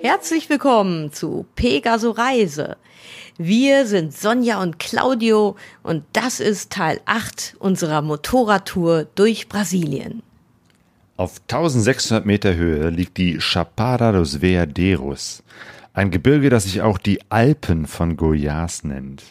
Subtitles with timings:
[0.00, 2.76] Herzlich willkommen zu Pegaso Reise.
[3.38, 10.22] Wir sind Sonja und Claudio und das ist Teil 8 unserer Motorradtour durch Brasilien.
[11.16, 15.42] Auf 1600 Meter Höhe liegt die Chapada dos Veadeiros,
[15.92, 19.22] ein Gebirge, das sich auch die Alpen von Goiás nennt.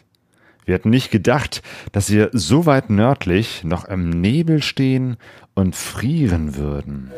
[0.64, 5.18] Wir hätten nicht gedacht, dass wir so weit nördlich noch im Nebel stehen
[5.56, 7.12] und frieren würden.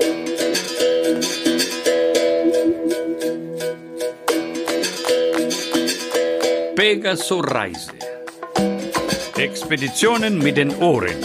[6.75, 7.91] Pegaso Reise.
[9.37, 11.17] Expeditionen mit den Ohren.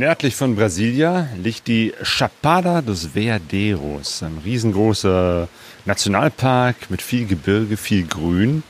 [0.00, 5.46] Nördlich von Brasilia liegt die Chapada dos Veadeiros, ein riesengroßer
[5.84, 8.62] Nationalpark mit viel Gebirge, viel Grün.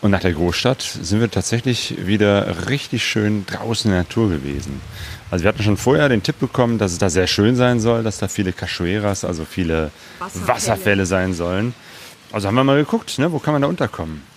[0.00, 4.80] Und nach der Großstadt sind wir tatsächlich wieder richtig schön draußen in der Natur gewesen.
[5.30, 8.02] Also wir hatten schon vorher den Tipp bekommen, dass es da sehr schön sein soll,
[8.02, 11.74] dass da viele Cachoeiras, also viele Wasserfälle, Wasserfälle sein sollen.
[12.32, 14.33] Also haben wir mal geguckt, ne, wo kann man da unterkommen?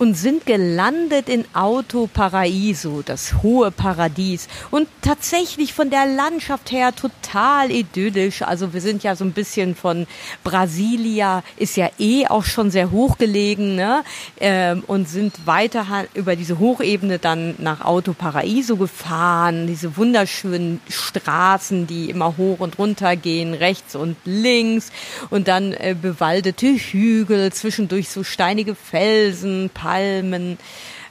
[0.00, 4.48] Und sind gelandet in Auto Paraiso, das hohe Paradies.
[4.70, 8.40] Und tatsächlich von der Landschaft her total idyllisch.
[8.40, 10.06] Also wir sind ja so ein bisschen von
[10.42, 14.02] Brasilia, ist ja eh auch schon sehr hoch gelegen, ne?
[14.40, 15.84] Ähm, und sind weiter
[16.14, 19.66] über diese Hochebene dann nach Auto Paraiso gefahren.
[19.66, 24.92] Diese wunderschönen Straßen, die immer hoch und runter gehen, rechts und links.
[25.28, 30.56] Und dann äh, bewaldete Hügel, zwischendurch so steinige Felsen, Palmen,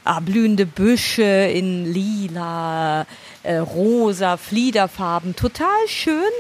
[0.05, 3.05] ah, blühende Büsche in lila,
[3.43, 5.35] äh, rosa, Fliederfarben.
[5.35, 6.31] Total schön.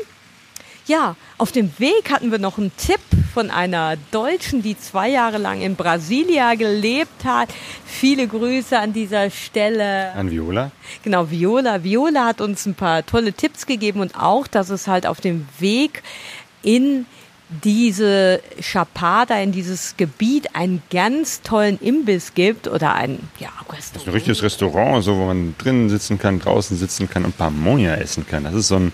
[0.85, 3.01] Ja, auf dem Weg hatten wir noch einen Tipp
[3.33, 7.49] von einer Deutschen, die zwei Jahre lang in Brasilia gelebt hat.
[7.85, 10.13] Viele Grüße an dieser Stelle.
[10.13, 10.71] An Viola?
[11.03, 11.83] Genau, Viola.
[11.83, 15.45] Viola hat uns ein paar tolle Tipps gegeben und auch, dass es halt auf dem
[15.59, 16.03] Weg
[16.63, 17.05] in
[17.49, 23.95] diese Chapada, in dieses Gebiet einen ganz tollen Imbiss gibt oder ein ja, Restaurant.
[23.95, 27.37] Das ist ein richtiges Restaurant, so, wo man drinnen sitzen kann, draußen sitzen kann und
[27.37, 28.43] Pamonia essen kann.
[28.43, 28.91] Das ist so ein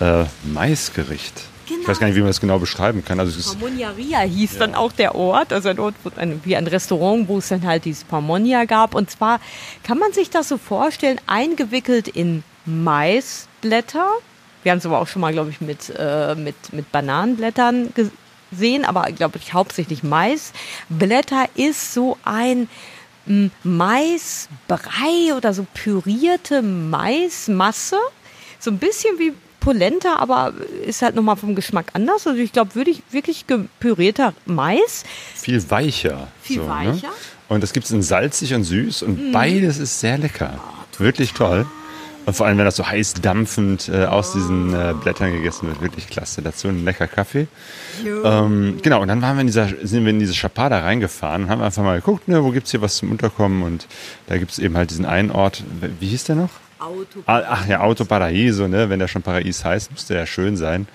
[0.00, 1.44] äh, Maisgericht.
[1.68, 1.82] Genau.
[1.82, 3.20] Ich weiß gar nicht, wie man das genau beschreiben kann.
[3.20, 4.58] Also Pamonjaria hieß ja.
[4.60, 7.84] dann auch der Ort, also ein Ort, ein, wie ein Restaurant, wo es dann halt
[7.84, 8.94] dieses Pamonia gab.
[8.94, 9.40] Und zwar
[9.84, 14.08] kann man sich das so vorstellen, eingewickelt in Maisblätter,
[14.62, 17.92] wir haben es aber auch schon mal, glaube ich, mit, äh, mit, mit Bananenblättern
[18.50, 20.52] gesehen, aber glaube ich hauptsächlich Mais.
[20.88, 22.68] Blätter ist so ein
[23.26, 27.96] hm, Maisbrei oder so pürierte Maismasse.
[28.58, 30.54] So ein bisschen wie Polenta, aber
[30.84, 32.26] ist halt nochmal vom Geschmack anders.
[32.26, 35.04] Also ich glaube, würde ich wirklich gepürierter Mais.
[35.34, 36.28] Viel weicher.
[36.42, 36.68] Viel so, ne?
[36.68, 37.08] weicher.
[37.08, 37.14] Ne?
[37.48, 39.32] Und das gibt es in salzig und süß und mm.
[39.32, 40.54] beides ist sehr lecker.
[40.58, 41.66] Oh, Wirklich toll.
[42.26, 45.80] Und vor allem, wenn das so heiß dampfend äh, aus diesen äh, Blättern gegessen wird,
[45.80, 46.42] wirklich klasse.
[46.42, 47.48] Dazu ein lecker Kaffee.
[48.04, 51.62] Ähm, genau, und dann waren wir in dieser, sind wir in diese Chapada reingefahren, haben
[51.62, 53.86] einfach mal geguckt, ne, wo gibt's hier was zum Unterkommen und
[54.26, 55.64] da gibt's eben halt diesen einen Ort,
[55.98, 56.50] wie hieß der noch?
[56.80, 58.88] Auto ah, Ach ja, Auto Paraiso, ne?
[58.88, 60.88] wenn der schon Paradies heißt, müsste ja schön sein.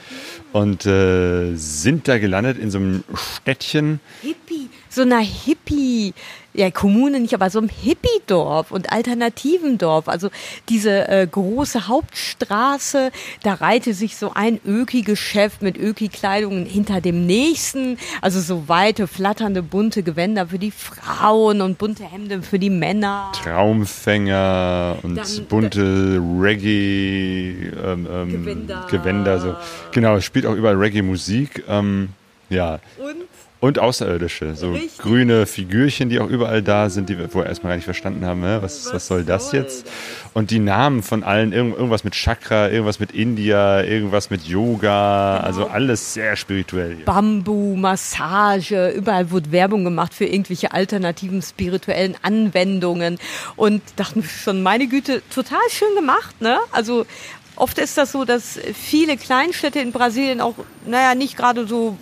[0.51, 3.99] Und äh, sind da gelandet in so einem Städtchen.
[4.21, 6.13] Hippie, so einer Hippie
[6.55, 10.07] ja, Kommune nicht, aber so einem Hippie-Dorf und alternativen Dorf.
[10.07, 10.29] Also
[10.69, 13.11] diese äh, große Hauptstraße,
[13.43, 17.97] da reihte sich so ein Öki-Geschäft mit Öki-Kleidungen hinter dem nächsten.
[18.21, 23.31] Also so weite, flatternde, bunte Gewänder für die Frauen und bunte Hemden für die Männer.
[23.43, 28.87] Traumfänger und Dann, bunte Reggae ähm, ähm, Gewänder.
[28.89, 29.39] Gewänder.
[29.39, 29.55] So.
[29.91, 31.63] Genau, es spielt auch überall Reggae-Musik.
[31.67, 32.09] Ähm,
[32.49, 32.79] ja.
[32.97, 33.24] Und
[33.65, 34.99] und Außerirdische, so Richtig.
[34.99, 38.43] grüne Figürchen, die auch überall da sind, die wir vorher erstmal gar nicht verstanden haben,
[38.43, 39.87] was, was, was soll das jetzt?
[40.35, 45.47] Und die Namen von allen, irgendwas mit Chakra, irgendwas mit India, irgendwas mit Yoga, genau.
[45.47, 46.97] also alles sehr spirituell.
[46.97, 47.05] Hier.
[47.05, 53.17] Bambu, Massage, überall wurde Werbung gemacht für irgendwelche alternativen spirituellen Anwendungen
[53.55, 56.59] und dachten schon, meine Güte, total schön gemacht, ne?
[56.71, 57.07] Also
[57.55, 60.53] oft ist das so, dass viele Kleinstädte in Brasilien auch,
[60.85, 61.97] naja, nicht gerade so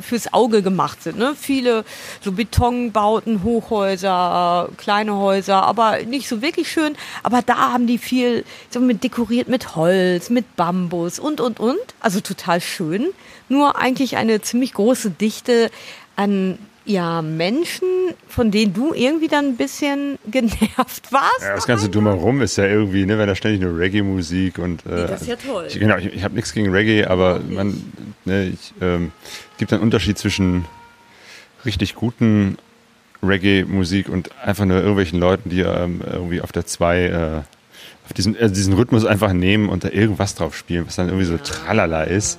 [0.00, 1.18] fürs Auge gemacht sind.
[1.18, 1.34] Ne?
[1.38, 1.84] Viele
[2.20, 6.96] so Betonbauten, Hochhäuser, kleine Häuser, aber nicht so wirklich schön.
[7.22, 11.78] Aber da haben die viel so mit dekoriert mit Holz, mit Bambus und und und.
[12.00, 13.08] Also total schön.
[13.48, 15.70] Nur eigentlich eine ziemlich große Dichte
[16.16, 17.88] an ja Menschen,
[18.28, 21.42] von denen du irgendwie dann ein bisschen genervt warst.
[21.42, 24.84] Ja, das ganze Drumherum ist ja irgendwie, ne, wenn da ständig nur Reggae-Musik und.
[24.86, 25.66] Äh, das ist ja toll.
[25.68, 27.82] Ich, genau, ich, ich habe nichts gegen Reggae, aber man,
[28.24, 29.12] ne, ich, ähm,
[29.52, 30.64] es gibt einen Unterschied zwischen
[31.64, 32.58] richtig guten
[33.22, 37.42] Reggae-Musik und einfach nur irgendwelchen Leuten, die ähm, irgendwie auf der 2 äh,
[38.04, 41.26] auf diesen, äh, diesen Rhythmus einfach nehmen und da irgendwas drauf spielen, was dann irgendwie
[41.26, 42.38] so tralala ist.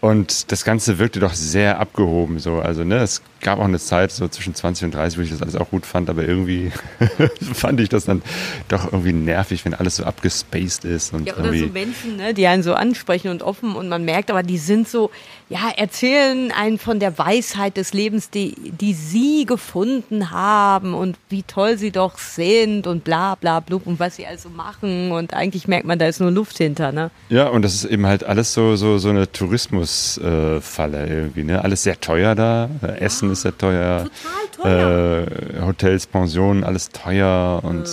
[0.00, 2.38] Und das Ganze wirkte doch sehr abgehoben.
[2.38, 2.60] So.
[2.60, 5.40] Also, ne, es gab auch eine Zeit, so zwischen 20 und 30, wo ich das
[5.40, 6.72] alles auch gut fand, aber irgendwie
[7.54, 8.20] fand ich das dann
[8.66, 11.14] doch irgendwie nervig, wenn alles so abgespaced ist.
[11.14, 14.04] Und ja, oder irgendwie so Menschen, ne, die einen so ansprechen und offen und man
[14.04, 15.12] merkt, aber die sind so,
[15.48, 21.44] ja, erzählen einen von der Weisheit des Lebens, die, die sie gefunden haben und wie
[21.44, 25.68] toll sie doch sind und bla bla blub und was sie also machen und eigentlich
[25.68, 27.12] merkt man, da ist nur Luft hinter, ne?
[27.28, 31.62] Ja, und das ist eben halt alles so, so, so eine Tourismusfalle irgendwie, ne?
[31.62, 32.68] Alles sehr teuer da.
[32.82, 34.08] Äh, Essen ist sehr teuer.
[34.56, 35.26] Total teuer.
[35.58, 37.84] Äh, Hotels, Pensionen, alles teuer und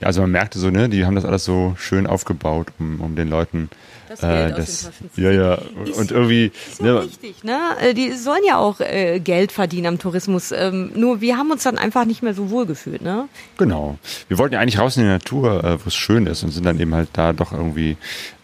[0.00, 3.16] ja, also man merkte so, ne, die haben das alles so schön aufgebaut, um, um
[3.16, 3.70] den Leuten
[4.08, 7.58] Das Geld äh, zu ja, ja, Ist- und irgendwie, Ist ja ne, richtig, ne?
[7.80, 10.52] Äh, Die sollen ja auch äh, Geld verdienen am Tourismus.
[10.52, 13.26] Ähm, nur wir haben uns dann einfach nicht mehr so wohl gefühlt, ne?
[13.56, 13.96] Genau.
[14.28, 16.66] Wir wollten ja eigentlich raus in die Natur, äh, wo es schön ist und sind
[16.66, 17.96] dann eben halt da doch irgendwie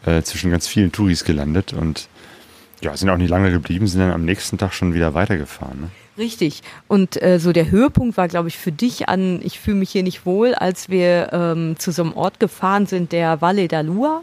[0.06, 2.08] äh, zwischen ganz vielen Touris gelandet und
[2.81, 5.82] ja, sind auch nicht lange geblieben, sind dann am nächsten Tag schon wieder weitergefahren.
[5.82, 5.90] Ne?
[6.19, 6.62] Richtig.
[6.88, 10.03] Und äh, so der Höhepunkt war, glaube ich, für dich an, ich fühle mich hier
[10.03, 14.23] nicht wohl, als wir ähm, zu so einem Ort gefahren sind, der Valle da Lua.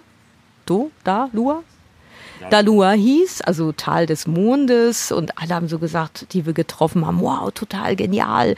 [0.65, 1.63] Do, da, Lua?
[2.49, 7.21] Dalua hieß, also Tal des Mondes und alle haben so gesagt, die wir getroffen haben,
[7.21, 8.55] wow, total genial,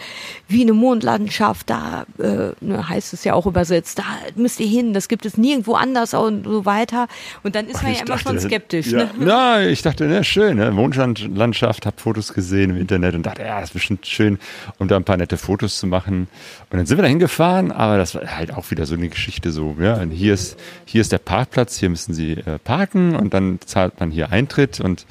[0.47, 4.03] wie eine Mondlandschaft, da äh, ne, heißt es ja auch übersetzt, da
[4.35, 7.07] müsst ihr hin, das gibt es nirgendwo anders und so weiter.
[7.43, 8.87] Und dann ist man ja Ich immer schon dachte, skeptisch.
[8.87, 9.11] Ja, Ne?
[9.17, 10.71] Na, ich dachte, ne, schön, ne?
[10.71, 14.39] Mondlandschaft, hab Fotos gesehen im Internet und dachte, ja, das ist bestimmt schön,
[14.77, 16.27] um da ein paar nette Fotos zu machen.
[16.69, 19.51] Und dann sind wir da hingefahren, aber das war halt auch wieder so eine Geschichte
[19.51, 23.33] so, ja, und hier ist, hier ist der Parkplatz, hier müssen Sie äh, parken und
[23.33, 25.05] dann zahlt man hier Eintritt und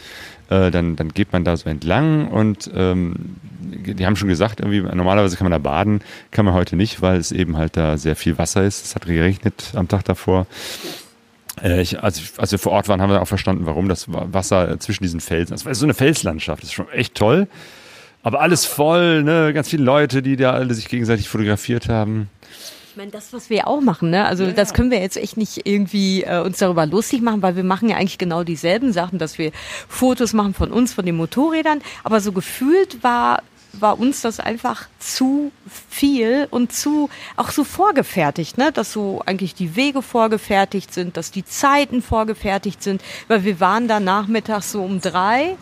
[0.51, 4.81] äh, dann, dann geht man da so entlang und ähm, die haben schon gesagt, irgendwie,
[4.81, 8.17] normalerweise kann man da baden, kann man heute nicht, weil es eben halt da sehr
[8.17, 8.85] viel Wasser ist.
[8.85, 10.47] Es hat geregnet am Tag davor.
[11.63, 14.13] Äh, ich, als, ich- als wir vor Ort waren, haben wir auch verstanden, warum das
[14.13, 15.53] Wa- Wasser zwischen diesen Felsen.
[15.55, 17.49] Das war so eine Felslandschaft, das ist schon echt toll.
[18.23, 19.53] Aber alles voll, ne?
[19.55, 22.29] Ganz viele Leute, die da alle sich gegenseitig fotografiert haben.
[22.91, 24.25] Ich meine, das, was wir auch machen, ne?
[24.25, 27.63] Also das können wir jetzt echt nicht irgendwie äh, uns darüber lustig machen, weil wir
[27.63, 29.53] machen ja eigentlich genau dieselben Sachen, dass wir
[29.87, 31.83] Fotos machen von uns, von den Motorrädern.
[32.03, 35.53] Aber so gefühlt war war uns das einfach zu
[35.89, 38.73] viel und zu auch so vorgefertigt, ne?
[38.73, 43.87] Dass so eigentlich die Wege vorgefertigt sind, dass die Zeiten vorgefertigt sind, weil wir waren
[43.87, 45.57] da nachmittags so um drei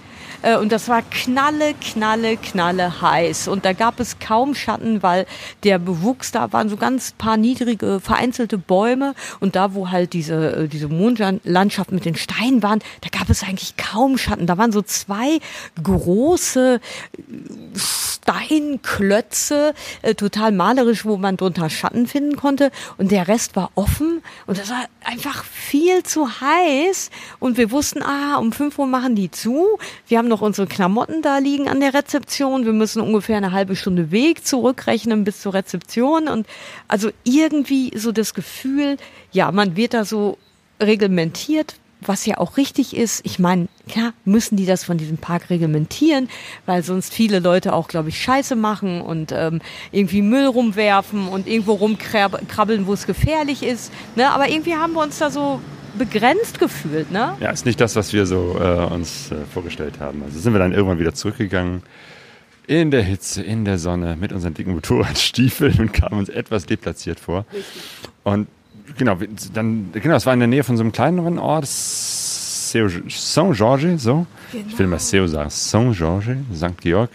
[0.60, 3.48] und das war knalle, knalle, knalle heiß.
[3.48, 5.26] Und da gab es kaum Schatten, weil
[5.64, 9.14] der Bewuchs da waren so ganz paar niedrige, vereinzelte Bäume.
[9.40, 13.42] Und da, wo halt diese, äh, diese Mondlandschaft mit den Steinen waren, da gab es
[13.42, 14.46] eigentlich kaum Schatten.
[14.46, 15.38] Da waren so zwei
[15.82, 16.80] große
[17.76, 22.70] Steinklötze, äh, total malerisch, wo man drunter Schatten finden konnte.
[22.96, 24.22] Und der Rest war offen.
[24.46, 27.10] Und das war einfach viel zu heiß.
[27.38, 29.78] Und wir wussten, ah, um 5 Uhr machen die zu.
[30.06, 32.64] Wir haben noch unsere Klamotten da liegen an der Rezeption.
[32.64, 36.28] Wir müssen ungefähr eine halbe Stunde Weg zurückrechnen bis zur Rezeption.
[36.28, 36.46] Und
[36.88, 38.96] also irgendwie so das Gefühl,
[39.32, 40.38] ja, man wird da so
[40.80, 43.24] reglementiert, was ja auch richtig ist.
[43.24, 46.28] Ich meine, klar müssen die das von diesem Park reglementieren,
[46.66, 49.60] weil sonst viele Leute auch, glaube ich, Scheiße machen und ähm,
[49.92, 53.92] irgendwie Müll rumwerfen und irgendwo rumkrabbeln, wo es gefährlich ist.
[54.16, 54.30] Ne?
[54.30, 55.60] Aber irgendwie haben wir uns da so
[55.96, 57.36] begrenzt gefühlt, ne?
[57.40, 60.22] Ja, ist nicht das, was wir so äh, uns äh, vorgestellt haben.
[60.22, 61.82] Also sind wir dann irgendwann wieder zurückgegangen.
[62.66, 67.18] In der Hitze, in der Sonne, mit unseren dicken Motorradstiefeln und kamen uns etwas deplatziert
[67.18, 67.46] vor.
[68.24, 68.46] Und
[68.96, 69.18] genau,
[69.52, 74.26] dann, genau, es war in der Nähe von so einem kleineren Ort, Saint-Georges, so.
[74.52, 76.78] Ich will mal Seu sagen, Saint-Georges, St.
[76.80, 77.10] Georg.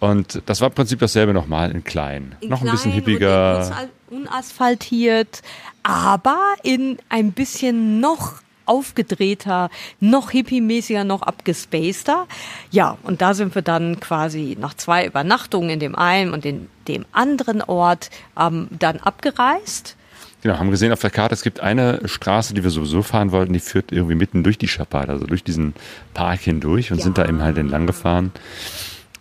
[0.00, 2.34] Und das war im Prinzip dasselbe nochmal in klein.
[2.40, 3.88] In Noch ein bisschen klein hippiger.
[4.10, 5.42] unasphaltiert,
[5.82, 12.26] aber in ein bisschen noch aufgedrehter, noch hippie-mäßiger, noch abgespaceder.
[12.70, 16.68] Ja, und da sind wir dann quasi nach zwei Übernachtungen in dem einen und in
[16.86, 19.96] dem anderen Ort ähm, dann abgereist.
[20.42, 23.52] Genau, haben gesehen auf der Karte, es gibt eine Straße, die wir sowieso fahren wollten,
[23.52, 25.74] die führt irgendwie mitten durch die Chapada, also durch diesen
[26.14, 28.30] Park hindurch und sind da eben halt entlang gefahren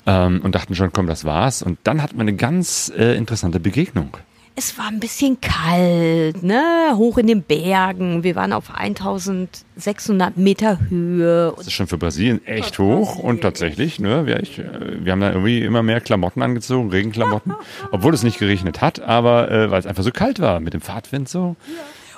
[0.05, 1.63] ähm, und dachten schon, komm, das war's.
[1.63, 4.15] Und dann hatten wir eine ganz äh, interessante Begegnung.
[4.57, 6.93] Es war ein bisschen kalt, ne?
[6.95, 8.23] Hoch in den Bergen.
[8.23, 11.53] Wir waren auf 1600 Meter Höhe.
[11.55, 15.29] Das ist schon für Brasilien echt hoch und tatsächlich, ne, wir, ich, wir haben da
[15.29, 17.53] irgendwie immer mehr Klamotten angezogen, Regenklamotten,
[17.91, 20.81] obwohl es nicht geregnet hat, aber äh, weil es einfach so kalt war mit dem
[20.81, 21.55] Fahrtwind so.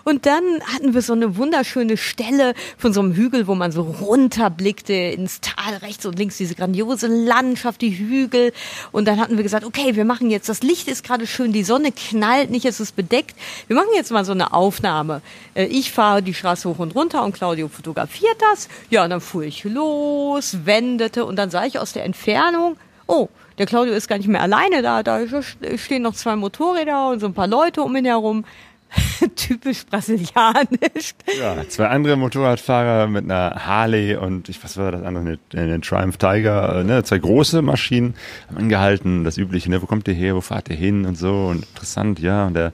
[0.04, 3.82] Und dann hatten wir so eine wunderschöne Stelle von so einem Hügel, wo man so
[3.82, 8.54] runterblickte ins Tal, rechts und links diese grandiose Landschaft, die Hügel.
[8.92, 11.64] Und dann hatten wir gesagt, okay, wir machen jetzt, das Licht ist gerade schön, die
[11.64, 13.36] Sonne knallt nicht, es ist bedeckt.
[13.68, 15.22] Wir machen jetzt mal so eine Aufnahme.
[15.56, 18.70] Äh, Ich fahre die Straße hoch und runter und Claudio fotografiert das.
[18.90, 22.78] Ja, und dann fuhr ich los, wendete und dann sah ich aus der Entfernung,
[23.08, 23.28] oh,
[23.58, 25.20] der Claudio ist gar nicht mehr alleine da, da
[25.76, 28.46] stehen noch zwei Motorräder und so ein paar Leute um ihn herum.
[29.36, 31.14] Typisch brasilianisch.
[31.40, 35.82] Ja, zwei andere Motorradfahrer mit einer Harley und ich, was war das andere, eine, eine
[35.82, 38.16] Triumph Tiger, äh, ne, zwei große Maschinen
[38.48, 41.48] haben angehalten, das übliche, ne, wo kommt ihr her, wo fahrt ihr hin und so
[41.48, 42.74] und interessant, ja, und der,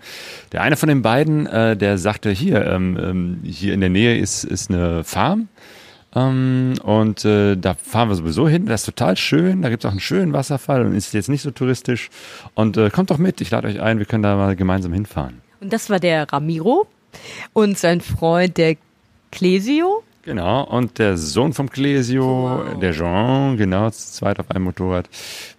[0.51, 4.17] der eine von den beiden, äh, der sagte, hier, ähm, ähm, hier in der Nähe
[4.17, 5.50] ist, ist eine Farm,
[6.15, 8.65] ähm, und äh, da fahren wir sowieso hin.
[8.65, 9.62] Das ist total schön.
[9.62, 12.10] Da gibt es auch einen schönen Wasserfall und ist jetzt nicht so touristisch.
[12.53, 15.45] Und äh, kommt doch mit, ich lade euch ein, wir können da mal gemeinsam hinfahren.
[15.60, 16.88] Und das war der Ramiro
[17.54, 18.78] und sein Freund, der
[19.32, 20.04] Clesio.
[20.25, 25.08] Genau, und der Sohn vom Clesio, der Jean, genau, zu zweit auf einem Motorrad.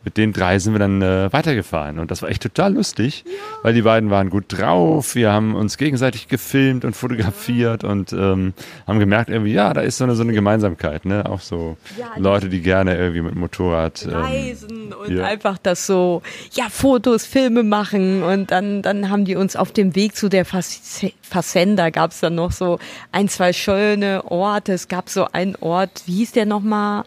[0.05, 2.01] Mit den drei sind wir dann äh, weitergefahren.
[2.01, 3.25] Und das war echt total lustig,
[3.63, 5.15] weil die beiden waren gut drauf.
[5.15, 8.55] Wir haben uns gegenseitig gefilmt und fotografiert und ähm,
[8.89, 11.29] haben gemerkt, irgendwie, ja, da ist so eine, so eine Gemeinsamkeit, ne?
[11.29, 14.05] Auch so Ja, Leute, die gerne irgendwie mit Motorrad.
[14.05, 15.25] Ähm, Reisen und ja.
[15.25, 18.25] einfach das so, ja, Fotos, Filme machen.
[18.25, 22.35] Und dann, dann haben die uns auf dem Weg zu der Fazenda gab es dann
[22.35, 22.81] noch so
[23.13, 24.56] ein, zwei schöne Orte.
[24.69, 27.05] Es gab so einen Ort, wie hieß der nochmal?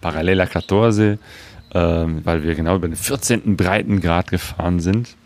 [0.00, 1.18] Paralela 14,
[1.74, 3.56] ähm, weil wir genau über den 14.
[3.56, 5.16] Breitengrad gefahren sind,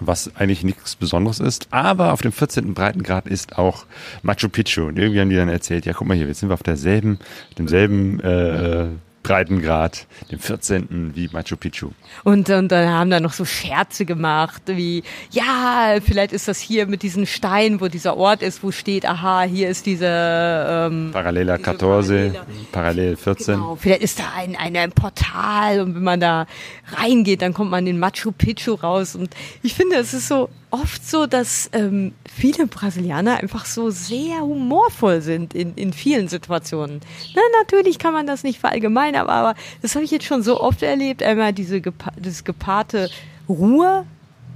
[0.00, 1.68] was eigentlich nichts Besonderes ist.
[1.70, 2.74] Aber auf dem 14.
[2.74, 3.86] Breitengrad ist auch
[4.22, 4.86] Machu Picchu.
[4.86, 7.18] Und irgendwie haben die dann erzählt, ja, guck mal hier, jetzt sind wir auf derselben,
[7.58, 8.86] demselben äh,
[9.24, 11.12] Breitengrad, dem 14.
[11.14, 11.90] wie Machu Picchu.
[12.22, 16.86] Und, und dann haben da noch so Scherze gemacht, wie, ja, vielleicht ist das hier
[16.86, 21.56] mit diesen Steinen, wo dieser Ort ist, wo steht, aha, hier ist diese, ähm, Paralela
[21.56, 22.46] Diese 14, Paralela.
[22.70, 23.54] Parallel 14.
[23.54, 26.46] Genau, vielleicht ist da ein, ein, ein Portal und wenn man da
[26.92, 29.16] reingeht, dann kommt man in Machu Picchu raus.
[29.16, 34.40] Und ich finde, es ist so oft so, dass ähm, viele Brasilianer einfach so sehr
[34.40, 37.00] humorvoll sind in, in vielen Situationen.
[37.34, 40.60] Na, natürlich kann man das nicht verallgemeinern, aber, aber das habe ich jetzt schon so
[40.60, 41.22] oft erlebt.
[41.22, 43.08] Einmal diese gepa das gepaarte
[43.48, 44.04] Ruhe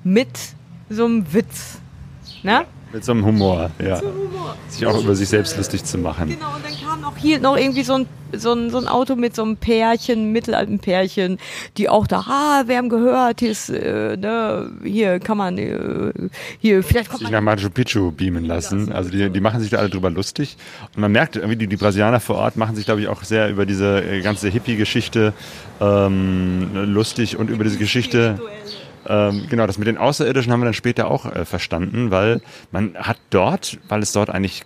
[0.03, 0.29] mit
[0.91, 1.79] so einem Witz.
[2.43, 2.65] Na?
[2.91, 4.01] Mit so einem Humor, ja.
[4.69, 6.31] Sich auch über sich selbst lustig zu machen.
[6.31, 9.15] Genau, und dann kam noch hier noch irgendwie so ein, so ein, so ein Auto
[9.15, 11.39] mit so einem Pärchen, mittelalten Pärchen,
[11.77, 16.13] die auch da, ah, wir haben gehört, hier ist, äh, ne, hier kann man, äh,
[16.61, 18.91] hier, vielleicht kommt sich nach Machu Picchu beamen lassen.
[18.91, 20.57] Also die, die machen sich da alle drüber lustig.
[20.95, 23.51] Und man merkt irgendwie, die, die Brasilianer vor Ort machen sich, glaube ich, auch sehr
[23.51, 25.35] über diese äh, ganze Hippie-Geschichte
[25.81, 28.41] ähm, lustig und über diese Geschichte.
[29.09, 32.95] Ähm, genau, das mit den Außerirdischen haben wir dann später auch äh, verstanden, weil man
[32.95, 34.65] hat dort, weil es dort eigentlich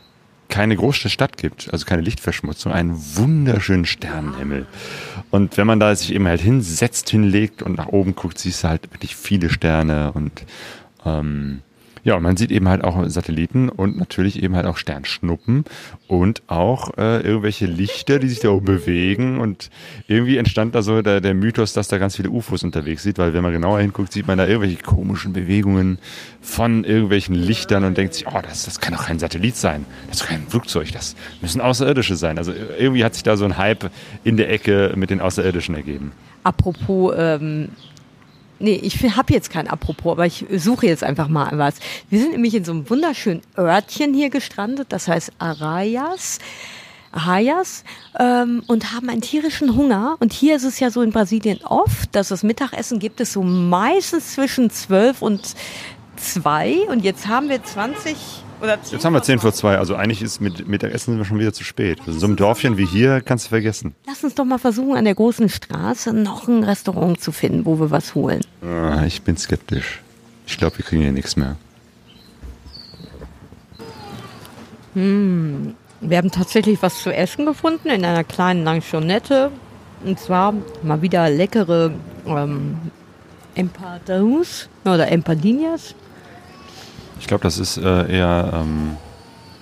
[0.48, 4.66] keine große Stadt gibt, also keine Lichtverschmutzung, einen wunderschönen Sternenhimmel.
[5.30, 8.68] Und wenn man da sich eben halt hinsetzt, hinlegt und nach oben guckt, siehst du
[8.68, 10.44] halt wirklich viele Sterne und
[11.06, 11.62] ähm,
[12.04, 15.64] ja, und man sieht eben halt auch Satelliten und natürlich eben halt auch Sternschnuppen
[16.08, 19.38] und auch äh, irgendwelche Lichter, die sich da oben bewegen.
[19.38, 19.70] Und
[20.08, 23.34] irgendwie entstand da so der, der Mythos, dass da ganz viele UFOs unterwegs sind, weil
[23.34, 25.98] wenn man genauer hinguckt, sieht man da irgendwelche komischen Bewegungen
[26.40, 30.22] von irgendwelchen Lichtern und denkt sich, oh, das, das kann doch kein Satellit sein, das
[30.22, 32.36] ist kein Flugzeug, das müssen Außerirdische sein.
[32.36, 33.90] Also irgendwie hat sich da so ein Hype
[34.24, 36.10] in der Ecke mit den Außerirdischen ergeben.
[36.42, 37.68] Apropos, ähm,
[38.62, 41.74] nee, ich habe jetzt kein Apropos, aber ich suche jetzt einfach mal was.
[42.08, 46.38] Wir sind nämlich in so einem wunderschönen Örtchen hier gestrandet, das heißt Arraias.
[47.10, 47.84] Arraias
[48.18, 50.16] ähm, und haben einen tierischen Hunger.
[50.20, 53.42] Und hier ist es ja so in Brasilien oft, dass das Mittagessen gibt es so
[53.42, 55.54] meistens zwischen 12 und
[56.16, 56.88] 2.
[56.88, 58.16] Und jetzt haben wir 20
[58.62, 61.24] oder 10 Jetzt haben wir 10 vor 2, also eigentlich ist mit Mittagessen sind wir
[61.24, 61.98] schon wieder zu spät.
[62.06, 63.94] Also so einem Dörfchen wie hier kannst du vergessen.
[64.06, 67.78] Lass uns doch mal versuchen, an der großen Straße noch ein Restaurant zu finden, wo
[67.78, 68.40] wir was holen.
[68.62, 70.00] Ah, ich bin skeptisch.
[70.46, 71.56] Ich glaube, wir kriegen hier nichts mehr.
[74.94, 79.50] Wir haben tatsächlich was zu essen gefunden in einer kleinen Lanchonette.
[80.04, 81.92] Und zwar mal wieder leckere
[82.26, 82.76] ähm,
[83.54, 85.94] Empadas oder Empadinhas.
[87.22, 88.96] Ich glaube, das ist äh, eher ähm,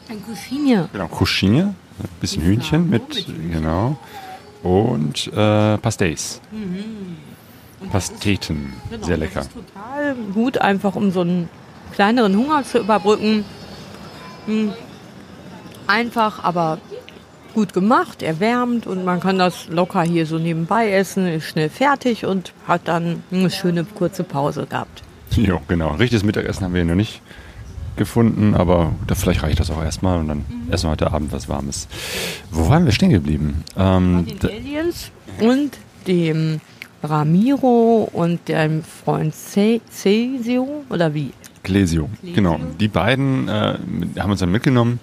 [0.09, 0.89] Ein Coxinha.
[0.91, 1.75] genau, Coxinha, ein
[2.19, 3.99] bisschen Hühnchen mit, genau,
[4.63, 6.41] und äh, Pastéis.
[7.93, 8.73] Pasteten.
[8.91, 9.41] Genau, Sehr das lecker.
[9.43, 11.51] ist total gut, einfach um so einen
[11.93, 13.45] kleineren Hunger zu überbrücken.
[14.47, 14.73] Hm.
[15.87, 16.79] Einfach, aber
[17.55, 22.25] gut gemacht, erwärmt und man kann das locker hier so nebenbei essen, ist schnell fertig
[22.25, 25.03] und hat dann eine schöne kurze Pause gehabt.
[25.33, 25.91] Jo, genau.
[25.97, 27.21] Richtiges Mittagessen haben wir hier noch nicht
[28.01, 30.73] gefunden, aber da, vielleicht reicht das auch erstmal und dann Mhm.
[30.73, 31.87] wir heute Abend was Warmes.
[32.51, 33.63] Wo waren wir stehen geblieben?
[33.77, 36.61] Ähm, Den Aliens und dem
[37.03, 41.31] Ramiro und dem Freund Ce- Cesio oder wie?
[41.63, 42.59] Clesio, genau.
[42.81, 43.77] Die beiden äh,
[44.19, 44.99] haben uns dann mitgenommen,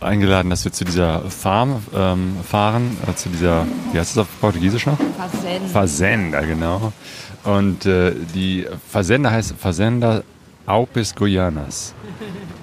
[0.00, 4.28] eingeladen, dass wir zu dieser Farm ähm, fahren, äh, zu dieser, wie heißt das auf
[4.40, 4.98] Portugiesisch noch?
[5.72, 6.92] Fazenda, genau.
[7.44, 10.22] Und äh, die Fazenda heißt Fazenda
[10.66, 11.94] Alpes Goianas.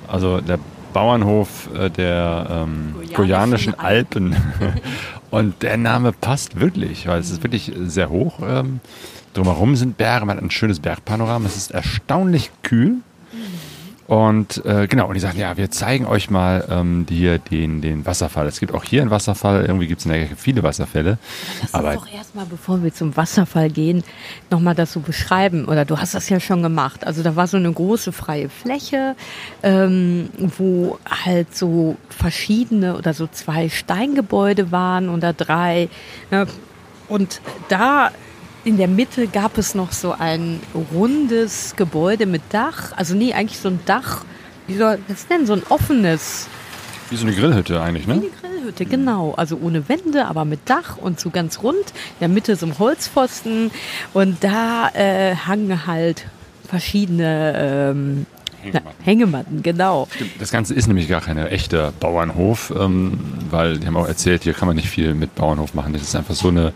[0.08, 0.60] Also der
[0.94, 4.36] Bauernhof äh, der ähm, Goianischen Alpen.
[5.32, 8.40] Und der Name passt wirklich, weil es ist wirklich sehr hoch.
[8.46, 8.82] Ähm,
[9.34, 11.46] drumherum sind Berge, man hat ein schönes Bergpanorama.
[11.46, 12.98] Es ist erstaunlich kühl.
[14.12, 18.06] Und äh, genau, und die sagen, ja, wir zeigen euch mal ähm, hier den, den
[18.06, 18.46] Wasserfall.
[18.46, 21.18] Es gibt auch hier einen Wasserfall, irgendwie gibt es in der Ecke viele Wasserfälle.
[21.62, 24.04] Lass Aber uns doch erstmal, bevor wir zum Wasserfall gehen,
[24.50, 25.64] nochmal das so beschreiben.
[25.64, 27.08] Oder du hast das ja schon gemacht.
[27.08, 29.16] Also da war so eine große freie Fläche,
[29.64, 35.88] ähm, wo halt so verschiedene oder so zwei Steingebäude waren oder drei.
[36.32, 36.48] Ne?
[37.08, 37.40] Und
[37.70, 38.12] da
[38.64, 40.60] in der Mitte gab es noch so ein
[40.94, 42.92] rundes Gebäude mit Dach.
[42.96, 44.24] Also nee, eigentlich so ein Dach.
[44.68, 45.46] Wie soll das denn?
[45.46, 46.48] So ein offenes
[47.12, 48.22] wie so eine Grillhütte eigentlich, wie ne?
[48.22, 49.34] eine Grillhütte, genau.
[49.34, 51.76] Also ohne Wände, aber mit Dach und so ganz rund.
[51.76, 53.70] In der Mitte so ein Holzpfosten.
[54.14, 56.26] Und da äh, hangen halt
[56.70, 58.26] verschiedene ähm,
[58.62, 58.96] Hängematten.
[58.96, 60.08] Na, Hängematten, genau.
[60.40, 64.54] Das Ganze ist nämlich gar kein echter Bauernhof, ähm, weil die haben auch erzählt, hier
[64.54, 65.92] kann man nicht viel mit Bauernhof machen.
[65.92, 66.72] Das ist einfach so eine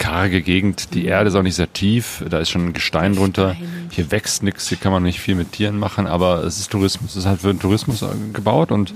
[0.00, 0.94] karge Gegend.
[0.94, 3.54] Die Erde ist auch nicht sehr tief, da ist schon Gestein drunter.
[3.90, 7.10] Hier wächst nichts, hier kann man nicht viel mit Tieren machen, aber es ist Tourismus.
[7.10, 8.92] Es ist halt für den Tourismus äh, gebaut und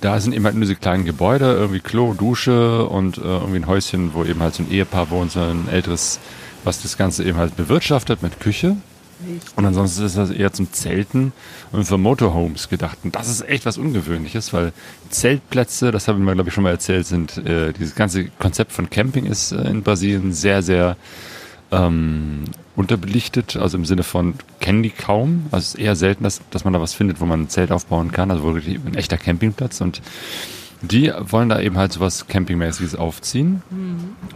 [0.00, 3.66] da sind eben halt nur diese kleinen Gebäude, irgendwie Klo, Dusche und äh, irgendwie ein
[3.66, 6.18] Häuschen, wo eben halt so ein Ehepaar wohnt, so ein älteres,
[6.64, 8.76] was das Ganze eben halt bewirtschaftet mit Küche.
[9.56, 11.32] Und ansonsten ist das eher zum Zelten
[11.70, 12.98] und für Motorhomes gedacht.
[13.04, 14.72] Und das ist echt was Ungewöhnliches, weil
[15.10, 18.90] Zeltplätze, das haben wir, glaube ich, schon mal erzählt, sind, äh, dieses ganze Konzept von
[18.90, 20.96] Camping ist äh, in Brasilien sehr, sehr
[21.70, 22.44] ähm,
[22.76, 23.56] unterbelichtet.
[23.56, 25.46] Also im Sinne von, kennen die kaum.
[25.50, 27.72] Also es ist eher selten, dass, dass man da was findet, wo man ein Zelt
[27.72, 28.30] aufbauen kann.
[28.30, 29.80] Also wirklich ein echter Campingplatz.
[29.80, 30.02] Und
[30.82, 33.62] die wollen da eben halt sowas Campingmäßiges aufziehen.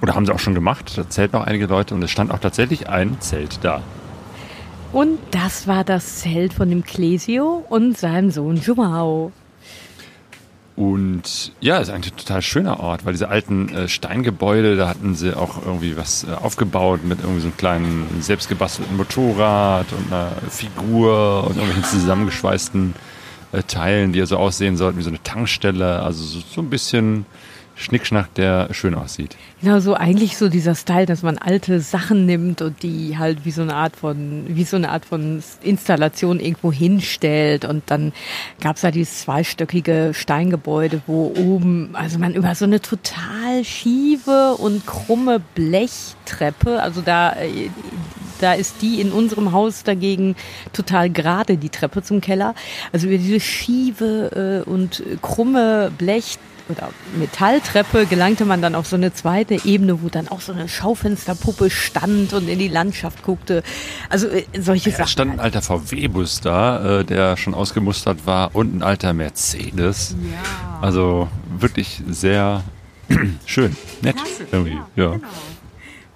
[0.01, 0.97] Oder haben sie auch schon gemacht.
[0.97, 3.83] Da zelten auch einige Leute und es stand auch tatsächlich ein Zelt da.
[4.93, 9.33] Und das war das Zelt von dem Clesio und seinem Sohn Joao.
[10.77, 15.15] Und ja, es ist ein total schöner Ort, weil diese alten äh, Steingebäude, da hatten
[15.15, 20.33] sie auch irgendwie was äh, aufgebaut mit irgendwie so einem kleinen selbstgebastelten Motorrad und einer
[20.51, 22.95] Figur und irgendwelchen zusammengeschweißten
[23.53, 26.03] äh, Teilen, die ja so aussehen sollten wie so eine Tankstelle.
[26.03, 27.25] Also so, so ein bisschen
[27.79, 29.37] Schnickschnack, der schön aussieht.
[29.61, 33.51] Genau, so eigentlich so dieser Style, dass man alte Sachen nimmt und die halt wie
[33.51, 37.67] so eine Art von, wie so eine Art von Installation irgendwo hinstellt.
[37.67, 38.13] Und dann
[38.63, 44.87] gab's da dieses zweistöckige Steingebäude, wo oben, also man über so eine total schiefe und
[44.87, 47.37] krumme Blechtreppe, also da,
[48.41, 50.35] da ist die in unserem Haus dagegen
[50.73, 52.55] total gerade, die Treppe zum Keller.
[52.93, 58.97] Also über diese schiefe äh, und krumme Blech oder Metalltreppe gelangte man dann auf so
[58.97, 63.63] eine zweite Ebene, wo dann auch so eine Schaufensterpuppe stand und in die Landschaft guckte.
[64.09, 65.05] Also äh, solche Ja, Sachen.
[65.05, 70.17] es stand ein alter VW-Bus da, äh, der schon ausgemustert war und ein alter Mercedes.
[70.33, 70.79] Ja.
[70.81, 72.63] Also wirklich sehr
[73.47, 74.17] schön, nett
[74.53, 74.79] irgendwie.
[74.97, 75.29] Ja, genau.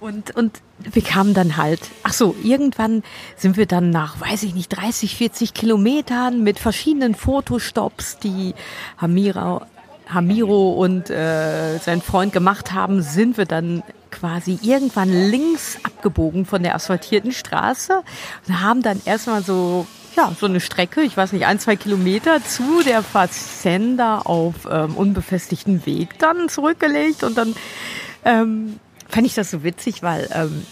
[0.01, 3.03] Und, und wir kamen dann halt, ach so, irgendwann
[3.37, 8.55] sind wir dann nach, weiß ich nicht, 30, 40 Kilometern mit verschiedenen Fotostops, die
[8.97, 9.67] Hamira,
[10.13, 16.63] Hamiro und äh, sein Freund gemacht haben, sind wir dann quasi irgendwann links abgebogen von
[16.63, 18.01] der asphaltierten Straße.
[18.47, 22.43] Und haben dann erstmal so ja, so eine Strecke, ich weiß nicht, ein, zwei Kilometer
[22.43, 27.55] zu der Fazenda auf ähm, unbefestigten Weg dann zurückgelegt und dann
[28.25, 30.65] ähm, fand ich das so witzig, weil ähm,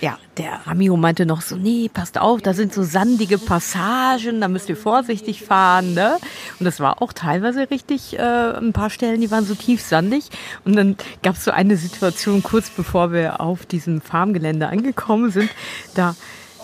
[0.00, 4.48] ja, der Ramiro meinte noch so, nee, passt auf, da sind so sandige Passagen, da
[4.48, 6.16] müsst ihr vorsichtig fahren, ne?
[6.58, 10.30] Und das war auch teilweise richtig, äh, ein paar Stellen, die waren so tief sandig.
[10.64, 15.50] Und dann gab es so eine Situation, kurz bevor wir auf diesem Farmgelände angekommen sind,
[15.94, 16.16] da,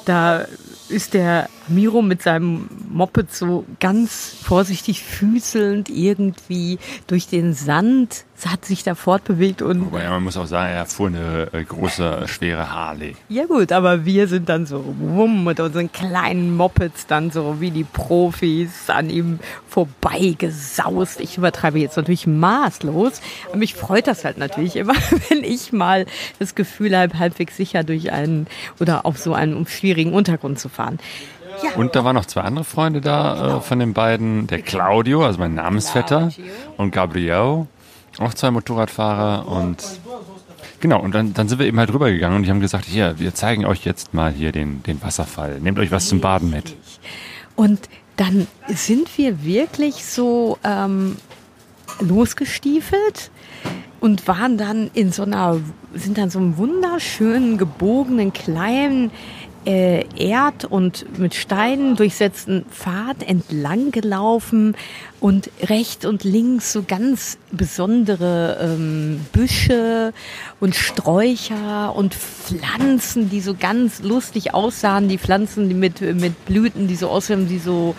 [0.07, 0.47] da
[0.89, 8.65] ist der Miro mit seinem Moped so ganz vorsichtig füßelnd irgendwie durch den Sand hat
[8.67, 9.87] sich da fortbewegt und.
[9.87, 13.17] Aber ja, man muss auch sagen, er fuhr eine äh, große, schwere Harley.
[13.29, 17.71] Ja gut, aber wir sind dann so wumm mit unseren kleinen Mopeds dann so wie
[17.71, 21.21] die Profis an ihm vorbeigesaust.
[21.21, 24.95] Ich übertreibe jetzt natürlich maßlos, aber mich freut das halt natürlich immer,
[25.29, 26.05] wenn ich mal
[26.39, 28.47] das Gefühl habe, halbwegs sicher durch einen
[28.81, 30.99] oder auf so einen schwierigen Untergrund zu fahren.
[31.63, 31.73] Ja.
[31.77, 34.47] Und da waren noch zwei andere Freunde da äh, von den beiden.
[34.47, 36.31] Der Claudio, also mein Namensvetter,
[36.77, 37.67] und Gabriel,
[38.19, 39.49] auch zwei Motorradfahrer.
[39.49, 39.85] Und
[40.81, 43.35] genau, und dann, dann sind wir eben halt rübergegangen und die haben gesagt, hier, wir
[43.35, 45.61] zeigen euch jetzt mal hier den, den Wasserfall.
[45.61, 46.77] Nehmt euch was zum Baden mit.
[47.55, 51.17] Und dann sind wir wirklich so ähm,
[52.01, 53.31] losgestiefelt
[54.01, 55.59] und waren dann in so einer,
[55.95, 59.11] sind dann so einem wunderschönen, gebogenen, kleinen
[59.67, 64.77] äh, Erd- und mit Steinen durchsetzten Pfad entlang gelaufen
[65.21, 70.13] und rechts und links so ganz besondere ähm, Büsche
[70.61, 75.09] und Sträucher und Pflanzen, die so ganz lustig aussahen.
[75.09, 77.97] Die Pflanzen die mit, mit Blüten, die so aussehen, die so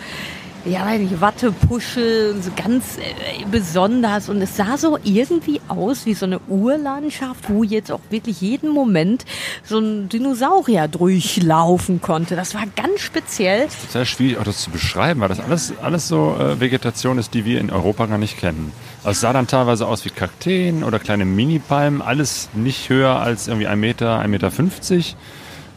[0.64, 4.28] ja, weiß nicht, Wattepuschel, so ganz äh, besonders.
[4.28, 8.70] Und es sah so irgendwie aus wie so eine Urlandschaft, wo jetzt auch wirklich jeden
[8.70, 9.24] Moment
[9.64, 12.36] so ein Dinosaurier durchlaufen konnte.
[12.36, 13.64] Das war ganz speziell.
[13.64, 17.18] Das ist sehr schwierig auch das zu beschreiben, weil das alles, alles so äh, Vegetation
[17.18, 18.72] ist, die wir in Europa gar nicht kennen.
[18.98, 23.48] Also es sah dann teilweise aus wie Kakteen oder kleine Minipalmen, alles nicht höher als
[23.48, 24.50] irgendwie ein Meter, ein Meter.
[24.50, 25.16] fünfzig.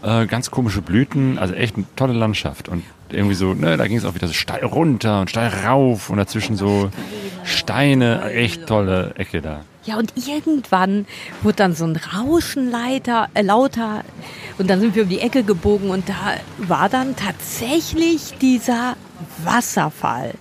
[0.03, 2.67] Äh, ganz komische Blüten, also echt eine tolle Landschaft.
[2.67, 6.09] Und irgendwie so, ne, da ging es auch wieder so steil runter und steil rauf
[6.09, 6.89] und dazwischen so
[7.43, 9.61] Steine, echt tolle Ecke da.
[9.83, 11.07] Ja, und irgendwann
[11.41, 14.03] wurde dann so ein Rauschen leiter, äh, lauter
[14.59, 18.95] und dann sind wir um die Ecke gebogen und da war dann tatsächlich dieser
[19.43, 20.33] Wasserfall.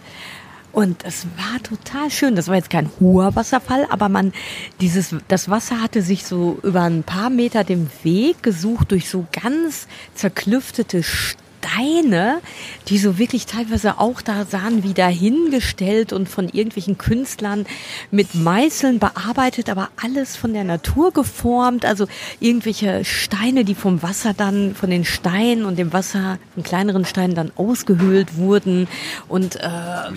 [0.73, 2.37] Und es war total schön.
[2.37, 4.33] Das war jetzt kein hoher Wasserfall, aber man,
[4.81, 9.27] dieses, das Wasser hatte sich so über ein paar Meter den Weg gesucht durch so
[9.33, 12.41] ganz zerklüftete Steine Steine,
[12.89, 17.67] die so wirklich teilweise auch da sahen wie dahingestellt und von irgendwelchen Künstlern
[18.11, 21.85] mit Meißeln bearbeitet, aber alles von der Natur geformt.
[21.85, 22.07] Also
[22.41, 27.35] irgendwelche Steine, die vom Wasser dann, von den Steinen und dem Wasser, von kleineren Steinen
[27.35, 28.89] dann ausgehöhlt wurden.
[29.29, 29.69] Und äh,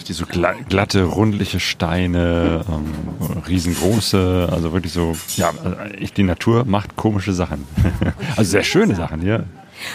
[0.08, 5.52] die so glatte, rundliche Steine, ähm, riesengroße, also wirklich so, ja,
[6.18, 7.66] die Natur macht komische Sachen.
[8.36, 9.44] also sehr schöne Sachen, ja.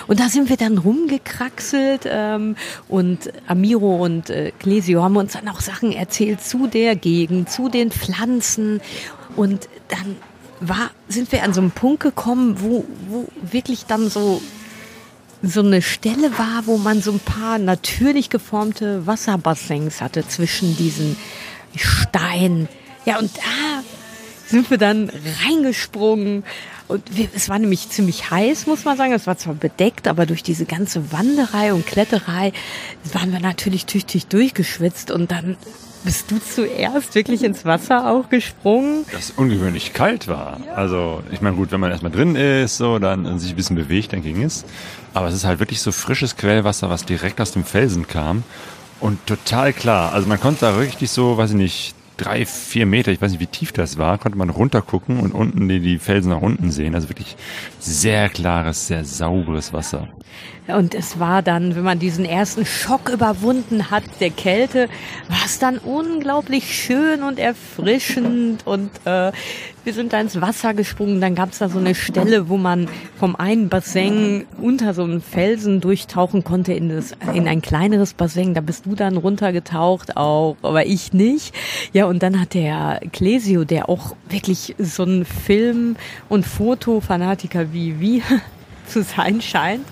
[0.06, 2.56] Und da sind wir dann rumgekraxelt ähm,
[2.88, 7.68] und Amiro und äh, Clesio haben uns dann auch Sachen erzählt zu der Gegend, zu
[7.68, 8.80] den Pflanzen
[9.36, 10.16] und dann
[10.60, 14.42] war, sind wir an so einem Punkt gekommen, wo, wo wirklich dann so
[15.40, 21.16] so eine Stelle war, wo man so ein paar natürlich geformte Wasserbassins hatte zwischen diesen
[21.76, 22.68] Steinen.
[23.04, 23.82] Ja, und da
[24.46, 25.10] sind wir dann
[25.44, 26.42] reingesprungen
[26.88, 29.12] und wir, es war nämlich ziemlich heiß, muss man sagen.
[29.12, 32.52] Es war zwar bedeckt, aber durch diese ganze Wanderei und Kletterei
[33.12, 35.56] waren wir natürlich tüchtig durchgeschwitzt und dann
[36.04, 39.04] bist du zuerst wirklich ins Wasser auch gesprungen?
[39.12, 40.60] Das ungewöhnlich kalt war.
[40.74, 44.12] Also, ich meine, gut, wenn man erstmal drin ist, so, dann sich ein bisschen bewegt,
[44.12, 44.64] dann ging es.
[45.12, 48.44] Aber es ist halt wirklich so frisches Quellwasser, was direkt aus dem Felsen kam.
[49.00, 50.12] Und total klar.
[50.12, 53.40] Also man konnte da richtig so, weiß ich nicht, drei, vier Meter, ich weiß nicht,
[53.40, 56.94] wie tief das war, konnte man runtergucken und unten die, die Felsen nach unten sehen.
[56.94, 57.36] Also wirklich
[57.78, 60.08] sehr klares, sehr sauberes Wasser.
[60.68, 64.88] Und es war dann, wenn man diesen ersten Schock überwunden hat, der Kälte,
[65.28, 68.66] war es dann unglaublich schön und erfrischend.
[68.66, 69.32] Und äh,
[69.84, 71.22] wir sind da ins Wasser gesprungen.
[71.22, 72.86] Dann gab es da so eine Stelle, wo man
[73.18, 78.52] vom einen Bassin unter so einem Felsen durchtauchen konnte in, das, in ein kleineres Bassin.
[78.52, 81.54] Da bist du dann runtergetaucht auch, aber ich nicht.
[81.94, 85.96] Ja, und dann hat der Clesio, der auch wirklich so ein Film-
[86.28, 88.22] und Fotofanatiker wie wie
[88.88, 89.86] zu sein scheint,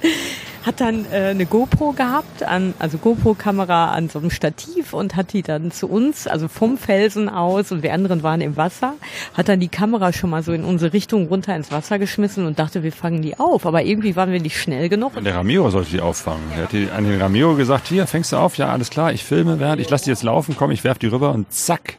[0.66, 5.32] hat dann äh, eine GoPro gehabt, an, also GoPro-Kamera an so einem Stativ und hat
[5.32, 8.94] die dann zu uns, also vom Felsen aus und wir anderen waren im Wasser,
[9.34, 12.58] hat dann die Kamera schon mal so in unsere Richtung runter ins Wasser geschmissen und
[12.58, 13.64] dachte, wir fangen die auf.
[13.64, 15.12] Aber irgendwie waren wir nicht schnell genug.
[15.22, 16.42] Der Ramiro sollte die auffangen.
[16.56, 18.56] Er hat die, an den Ramiro gesagt, hier, fängst du auf?
[18.56, 21.06] Ja, alles klar, ich filme, während ich lasse die jetzt laufen, komm, ich werf die
[21.06, 21.98] rüber und zack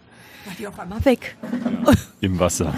[0.57, 1.35] die auf einmal weg.
[2.21, 2.73] Im Wasser.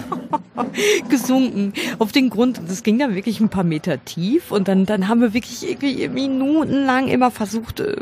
[1.08, 2.60] gesunken auf den Grund.
[2.68, 6.08] Das ging dann wirklich ein paar Meter tief und dann, dann haben wir wirklich irgendwie
[6.08, 7.96] minutenlang immer versucht, äh,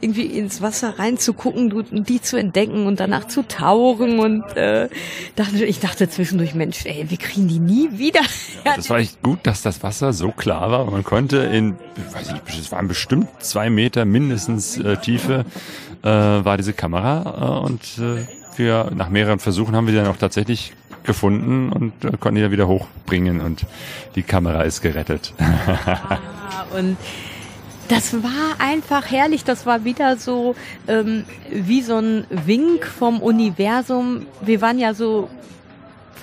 [0.00, 4.88] irgendwie ins Wasser reinzugucken, die zu entdecken und danach zu tauchen und äh,
[5.36, 8.20] dachte, ich dachte zwischendurch, Mensch, ey, wir kriegen die nie wieder.
[8.64, 10.90] Das war echt gut, dass das Wasser so klar war.
[10.90, 11.76] Man konnte in,
[12.12, 15.44] weiß ich, es waren bestimmt zwei Meter mindestens äh, Tiefe,
[16.02, 18.26] äh, war diese Kamera äh, und äh,
[18.58, 20.72] wir nach mehreren Versuchen haben wir dann auch tatsächlich
[21.04, 23.66] gefunden und äh, konnten die dann wieder hochbringen und
[24.14, 25.34] die Kamera ist gerettet.
[25.38, 26.96] ja, und
[27.88, 29.44] das war einfach herrlich.
[29.44, 30.54] Das war wieder so
[30.88, 34.26] ähm, wie so ein Wink vom Universum.
[34.40, 35.28] Wir waren ja so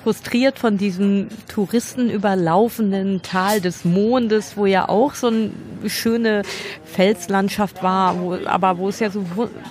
[0.04, 5.52] frustriert von diesem Touristen überlaufenden Tal des Mondes, wo ja auch so eine
[5.88, 6.44] schöne
[6.86, 9.24] Felslandschaft war, wo, aber wo es ja so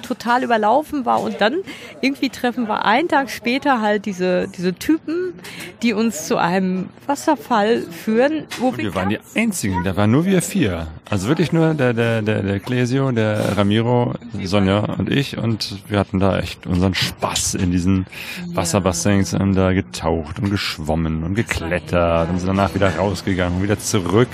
[0.07, 1.21] total überlaufen war.
[1.21, 1.57] Und dann
[2.01, 5.35] irgendwie treffen wir einen Tag später halt diese, diese Typen,
[5.83, 8.45] die uns zu einem Wasserfall führen.
[8.59, 10.87] Wo wir, waren die einzigen, da waren nur wir vier.
[11.09, 14.15] Also wirklich nur der, der, der, der Clesio, der Ramiro,
[14.45, 15.39] Sonja und ich.
[15.39, 18.07] Und wir hatten da echt unseren Spaß in diesen.
[18.55, 23.79] Wasserbassins, haben da getaucht und geschwommen und geklettert und sind danach wieder rausgegangen und wieder
[23.79, 24.29] zurück.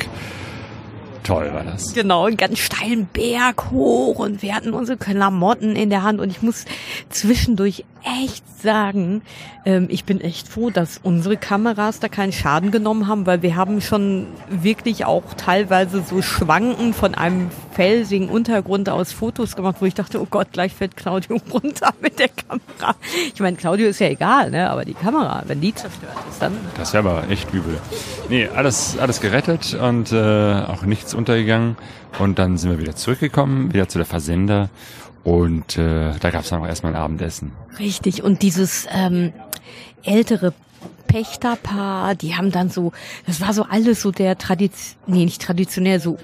[1.27, 1.93] Toll war das.
[1.93, 6.31] Genau, einen ganz steilen Berg hoch und wir hatten unsere Klamotten in der Hand und
[6.31, 6.67] ich muss
[7.09, 9.23] zwischendurch echt sagen,
[9.65, 13.57] ähm, ich bin echt froh, dass unsere Kameras da keinen Schaden genommen haben, weil wir
[13.57, 19.87] haben schon wirklich auch teilweise so schwanken von einem felsigen Untergrund aus Fotos gemacht, wo
[19.87, 22.95] ich dachte, oh Gott, gleich fällt Claudio runter mit der Kamera.
[23.35, 24.71] Ich meine, Claudio ist ja egal, ne?
[24.71, 26.57] aber die Kamera, wenn die zerstört ist, dann...
[26.77, 27.79] Das wäre aber echt übel.
[28.29, 31.77] Nee, alles, alles gerettet und äh, auch nichts untergegangen.
[32.19, 34.71] Und dann sind wir wieder zurückgekommen, wieder zu der Versender
[35.27, 37.51] und äh, da gab es dann auch erstmal ein Abendessen.
[37.81, 38.23] Richtig.
[38.23, 39.33] Und dieses ähm,
[40.05, 40.55] ältere
[41.09, 42.93] Pächterpaar, die haben dann so,
[43.27, 46.17] das war so alles so der Tradition, nee, nicht traditionell, so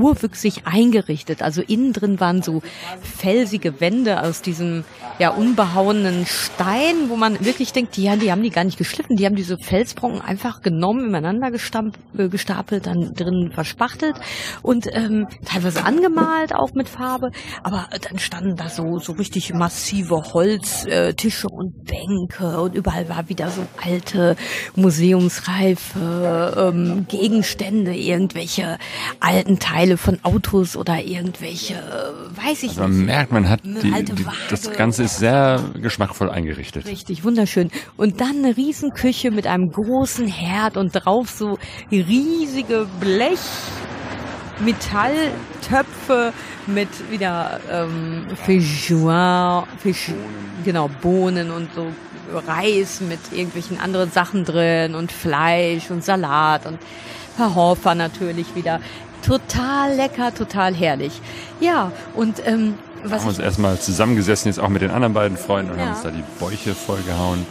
[0.00, 1.42] urwüchsig eingerichtet.
[1.42, 2.62] Also innen drin waren so
[3.00, 4.84] felsige Wände aus diesem
[5.18, 9.26] ja unbehauenen Stein, wo man wirklich denkt, die, die haben die gar nicht geschliffen, die
[9.26, 14.16] haben diese Felsbrocken einfach genommen, übereinander äh, gestapelt, dann drin verspachtelt
[14.62, 17.30] und ähm, teilweise angemalt auch mit Farbe.
[17.62, 23.50] Aber dann standen da so so richtig massive Holztische und Bänke und überall war wieder
[23.50, 24.36] so alte
[24.76, 28.78] museumsreife ähm, Gegenstände, irgendwelche
[29.20, 31.74] alten Teile Teile von Autos oder irgendwelche,
[32.44, 32.98] weiß ich also man nicht.
[32.98, 36.86] Man merkt, man hat die, die, das Ganze ist sehr geschmackvoll eingerichtet.
[36.86, 37.70] Richtig, wunderschön.
[37.96, 41.58] Und dann eine Riesenküche mit einem großen Herd und drauf so
[41.90, 43.38] riesige Blech.
[44.60, 46.32] Metalltöpfe
[46.66, 50.10] mit wieder ähm, Feijoin, Fisch,
[50.64, 51.86] genau, Bohnen und so
[52.44, 56.80] Reis mit irgendwelchen anderen Sachen drin und Fleisch und Salat und
[57.38, 58.80] Hafer natürlich wieder
[59.28, 61.20] total lecker, total herrlich.
[61.60, 65.36] Ja, und ähm, was wir haben uns erstmal zusammengesessen, jetzt auch mit den anderen beiden
[65.36, 65.84] Freunden und ja.
[65.84, 67.46] haben uns da die Bäuche vollgehauen.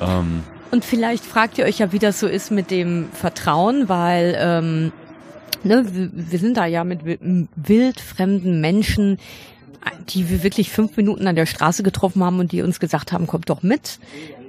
[0.00, 4.36] Ähm, und vielleicht fragt ihr euch ja, wie das so ist mit dem Vertrauen, weil
[4.38, 4.92] ähm,
[5.62, 7.00] ne, wir sind da ja mit
[7.54, 9.18] wildfremden Menschen
[10.08, 13.26] die wir wirklich fünf Minuten an der Straße getroffen haben und die uns gesagt haben,
[13.26, 13.98] kommt doch mit,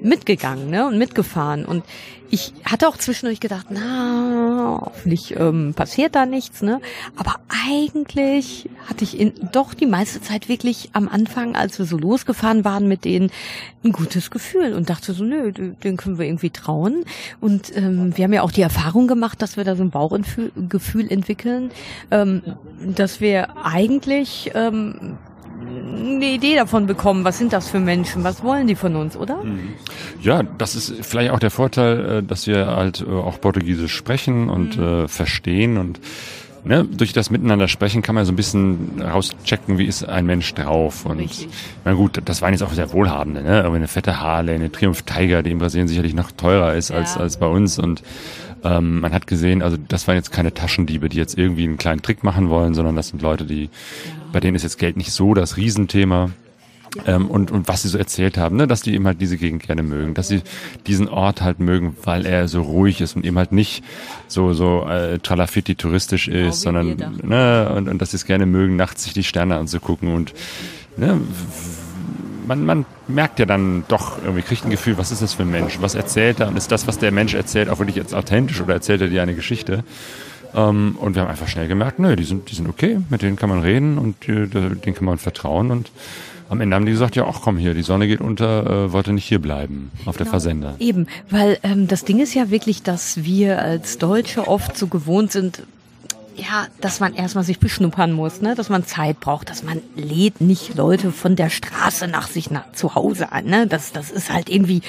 [0.04, 1.66] mitgegangen ne, und mitgefahren.
[1.66, 1.84] Und
[2.30, 6.64] ich hatte auch zwischendurch gedacht, na, hoffentlich ähm, passiert da nichts.
[6.64, 6.82] Ne?
[7.16, 7.36] Aber
[7.68, 12.66] eigentlich hatte ich in, doch die meiste Zeit wirklich am Anfang, als wir so losgefahren
[12.66, 13.30] waren mit denen,
[13.84, 17.06] ein gutes Gefühl und dachte so, nö, den können wir irgendwie trauen.
[17.40, 21.12] Und ähm, wir haben ja auch die Erfahrung gemacht, dass wir da so ein Bauchgefühl
[21.12, 21.70] entwickeln,
[22.10, 22.42] ähm,
[22.96, 25.18] dass wir eigentlich ähm,
[25.84, 29.44] eine Idee davon bekommen, was sind das für Menschen, was wollen die von uns, oder?
[29.44, 29.74] Mhm.
[30.22, 34.50] Ja, das ist vielleicht auch der Vorteil, äh, dass wir halt äh, auch Portugiesisch sprechen
[34.50, 34.84] und mhm.
[34.84, 36.00] äh, verstehen und
[36.64, 40.54] ne, durch das Miteinander sprechen kann man so ein bisschen rauschecken, wie ist ein Mensch
[40.54, 41.06] drauf.
[41.06, 41.50] Und Richtig.
[41.86, 43.64] na gut, das waren jetzt auch sehr wohlhabende, ne?
[43.64, 46.98] Aber eine fette Harley, eine Triumph Tiger, die in Brasilien sicherlich noch teurer ist ja.
[46.98, 47.80] als, als bei uns.
[47.80, 48.04] Und
[48.64, 52.02] ähm, man hat gesehen, also das waren jetzt keine Taschendiebe, die jetzt irgendwie einen kleinen
[52.02, 53.70] Trick machen wollen, sondern das sind Leute, die.
[54.34, 56.32] Bei denen ist jetzt Geld nicht so das Riesenthema.
[57.08, 59.64] Ähm, und, und was sie so erzählt haben, ne, dass die eben halt diese Gegend
[59.64, 60.44] gerne mögen, dass sie
[60.86, 63.84] diesen Ort halt mögen, weil er so ruhig ist und eben halt nicht
[64.28, 68.46] so so äh, tralafitti touristisch genau, ist, sondern ne, und, und dass sie es gerne
[68.46, 70.36] mögen, nachts sich die Sterne anzugucken und
[70.96, 71.20] ne,
[72.46, 75.52] man, man merkt ja dann doch irgendwie, kriegt ein Gefühl, was ist das für ein
[75.52, 75.80] Mensch?
[75.82, 76.48] Was erzählt er?
[76.48, 79.22] Und ist das, was der Mensch erzählt, auch wirklich jetzt authentisch oder erzählt er dir
[79.24, 79.84] eine Geschichte?
[80.56, 83.36] Ähm, und wir haben einfach schnell gemerkt, nö, die sind, die sind okay, mit denen
[83.36, 85.92] kann man reden und äh, denen kann man vertrauen und
[86.50, 89.12] am Ende haben die gesagt, ja, ach komm hier, die Sonne geht unter, äh, wollte
[89.12, 90.76] nicht hier bleiben auf der Versender.
[90.80, 95.32] Eben, weil ähm, das Ding ist ja wirklich, dass wir als Deutsche oft so gewohnt
[95.32, 95.64] sind,
[96.36, 98.56] ja, dass man erstmal sich beschnuppern muss, ne?
[98.56, 102.72] dass man Zeit braucht, dass man lädt nicht Leute von der Straße nach sich nach,
[102.74, 103.46] zu Hause an.
[103.46, 103.68] Ne?
[103.68, 104.82] Das, das ist halt irgendwie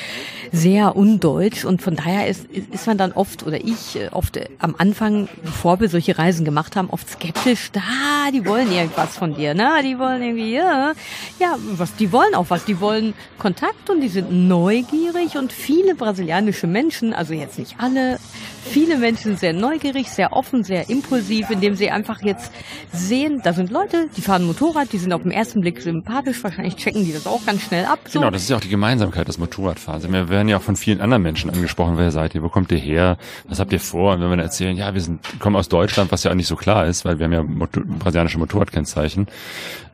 [0.52, 4.48] sehr undeutsch und von daher ist, ist man dann oft oder ich äh, oft äh,
[4.58, 7.70] am Anfang, bevor wir solche Reisen gemacht haben, oft skeptisch.
[7.72, 9.70] Da, die wollen irgendwas von dir, ne?
[9.84, 10.92] Die wollen irgendwie, ja,
[11.38, 12.64] ja, was, die wollen auch was.
[12.64, 18.18] Die wollen Kontakt und die sind neugierig und viele brasilianische Menschen, also jetzt nicht alle,
[18.64, 22.52] viele Menschen sehr neugierig, sehr offen, sehr impulsiv, indem sie einfach jetzt
[22.92, 26.76] sehen, da sind Leute, die fahren Motorrad, die sind auf den ersten Blick sympathisch, wahrscheinlich
[26.76, 28.00] checken die das auch ganz schnell ab.
[28.06, 28.18] So.
[28.18, 30.10] Genau, das ist ja auch die Gemeinsamkeit des Motorradfahrens.
[30.10, 32.78] Wir werden ja auch von vielen anderen Menschen angesprochen, wer seid ihr, wo kommt ihr
[32.78, 34.14] her, was habt ihr vor?
[34.14, 36.48] Und wenn wir dann erzählen, ja, wir sind, kommen aus Deutschland, was ja auch nicht
[36.48, 39.26] so klar ist, weil wir haben ja Motor brasilianische Motorradkennzeichen.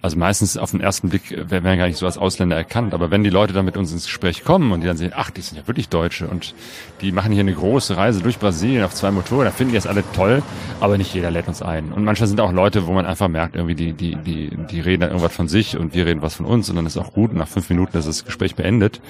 [0.03, 2.95] Also meistens auf den ersten Blick werden wir gar nicht so als Ausländer erkannt.
[2.95, 5.31] Aber wenn die Leute dann mit uns ins Gespräch kommen und die dann sehen, ach,
[5.31, 6.55] die sind ja wirklich Deutsche und
[7.03, 10.03] die machen hier eine große Reise durch Brasilien auf zwei Motorrädern, finden die das alle
[10.15, 10.43] toll,
[10.81, 11.93] aber nicht jeder lädt uns ein.
[11.93, 15.03] Und manchmal sind auch Leute, wo man einfach merkt, irgendwie die, die, die, die reden
[15.03, 17.35] dann irgendwas von sich und wir reden was von uns und dann ist auch gut.
[17.35, 19.03] Nach fünf Minuten ist das Gespräch beendet.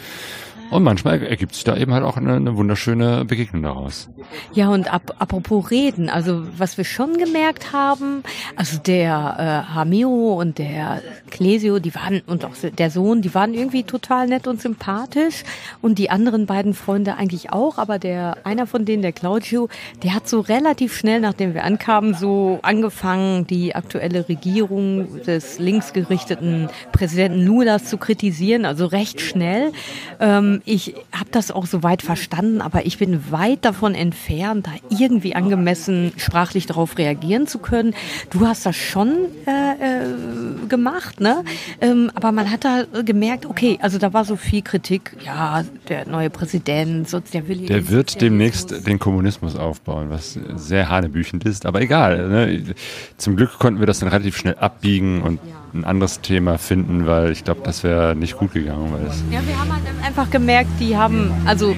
[0.70, 4.09] Und manchmal ergibt sich da eben halt auch eine, eine wunderschöne Begegnung daraus.
[4.52, 8.22] Ja, und ap apropos Reden, also was wir schon gemerkt haben,
[8.56, 13.54] also der äh, Hamio und der Clesio, die waren, und auch der Sohn, die waren
[13.54, 15.42] irgendwie total nett und sympathisch.
[15.83, 19.68] Und die anderen beiden Freunde eigentlich auch, aber der, einer von denen, der Claudio,
[20.02, 26.68] der hat so relativ schnell, nachdem wir ankamen, so angefangen, die aktuelle Regierung des linksgerichteten
[26.92, 29.72] Präsidenten Lulas zu kritisieren, also recht schnell.
[30.20, 35.35] Ähm, ich habe das auch soweit verstanden, aber ich bin weit davon entfernt, da irgendwie
[35.35, 37.94] angemessen sprachlich darauf reagieren zu können.
[38.31, 41.44] Du hast das schon äh, äh, gemacht, ne?
[41.81, 45.16] Ähm, aber man hat da gemerkt, okay, also da war so viel Kritik.
[45.25, 47.66] Ja, der neue Präsident, so, der will.
[47.66, 52.29] Der wird demnächst den Kommunismus aufbauen, was sehr hanebüchend ist, aber egal.
[52.29, 52.75] Ne?
[53.16, 57.06] Zum Glück konnten wir das dann relativ schnell abbiegen und ja ein anderes Thema finden,
[57.06, 58.92] weil ich glaube, das wäre nicht gut gegangen.
[58.92, 61.74] Weil ja, wir haben halt einfach gemerkt, die haben, also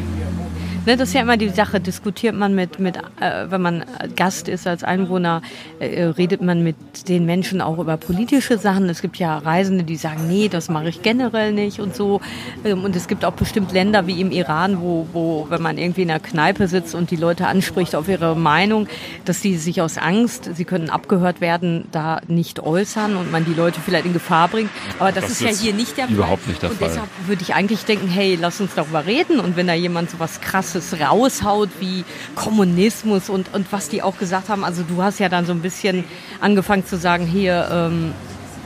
[0.84, 3.84] Ne, das ist ja immer die Sache, diskutiert man mit, mit äh, wenn man
[4.16, 5.40] Gast ist als Einwohner,
[5.78, 8.88] äh, redet man mit den Menschen auch über politische Sachen.
[8.88, 12.20] Es gibt ja Reisende, die sagen, nee, das mache ich generell nicht und so.
[12.64, 16.02] Ähm, und es gibt auch bestimmt Länder wie im Iran, wo, wo, wenn man irgendwie
[16.02, 18.88] in einer Kneipe sitzt und die Leute anspricht auf ihre Meinung,
[19.24, 23.54] dass sie sich aus Angst, sie können abgehört werden, da nicht äußern und man die
[23.54, 24.70] Leute vielleicht in Gefahr bringt.
[24.98, 26.16] Aber das, das ist ja hier nicht der Fall.
[26.16, 26.88] Überhaupt nicht der und Fall.
[26.88, 29.38] Und deshalb würde ich eigentlich denken, hey, lass uns darüber reden.
[29.38, 32.04] Und wenn da jemand so was krass Krasses raushaut wie
[32.34, 34.64] Kommunismus und, und was die auch gesagt haben.
[34.64, 36.04] Also du hast ja dann so ein bisschen
[36.40, 38.12] angefangen zu sagen, hier, ähm,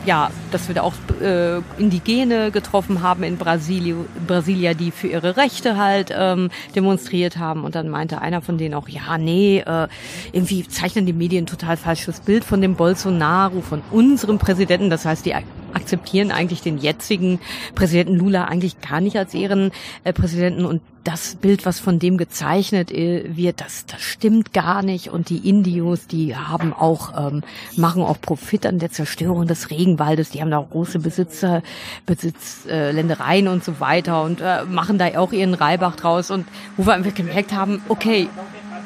[0.04, 5.36] ja, dass wir da auch äh, Indigene getroffen haben in Brasilien, Brasilia, die für ihre
[5.36, 7.64] Rechte halt ähm, demonstriert haben.
[7.64, 9.88] Und dann meinte einer von denen auch, ja, nee, äh,
[10.30, 14.90] irgendwie zeichnen die Medien total falsches Bild von dem Bolsonaro, von unserem Präsidenten.
[14.90, 15.34] Das heißt, die
[15.74, 17.40] akzeptieren eigentlich den jetzigen
[17.74, 23.36] Präsidenten Lula eigentlich gar nicht als Ehrenpräsidenten und das Bild, was von dem gezeichnet äh,
[23.36, 25.10] wird, das, das stimmt gar nicht.
[25.10, 27.42] Und die Indios, die haben auch, ähm,
[27.76, 30.30] machen auch Profit an der Zerstörung des Regenwaldes.
[30.30, 31.62] Die haben da auch große Besitzer,
[32.06, 36.32] Besitzländereien äh, und so weiter und äh, machen da auch ihren Reibach draus.
[36.32, 38.28] Und wo wir einfach gemerkt haben, okay,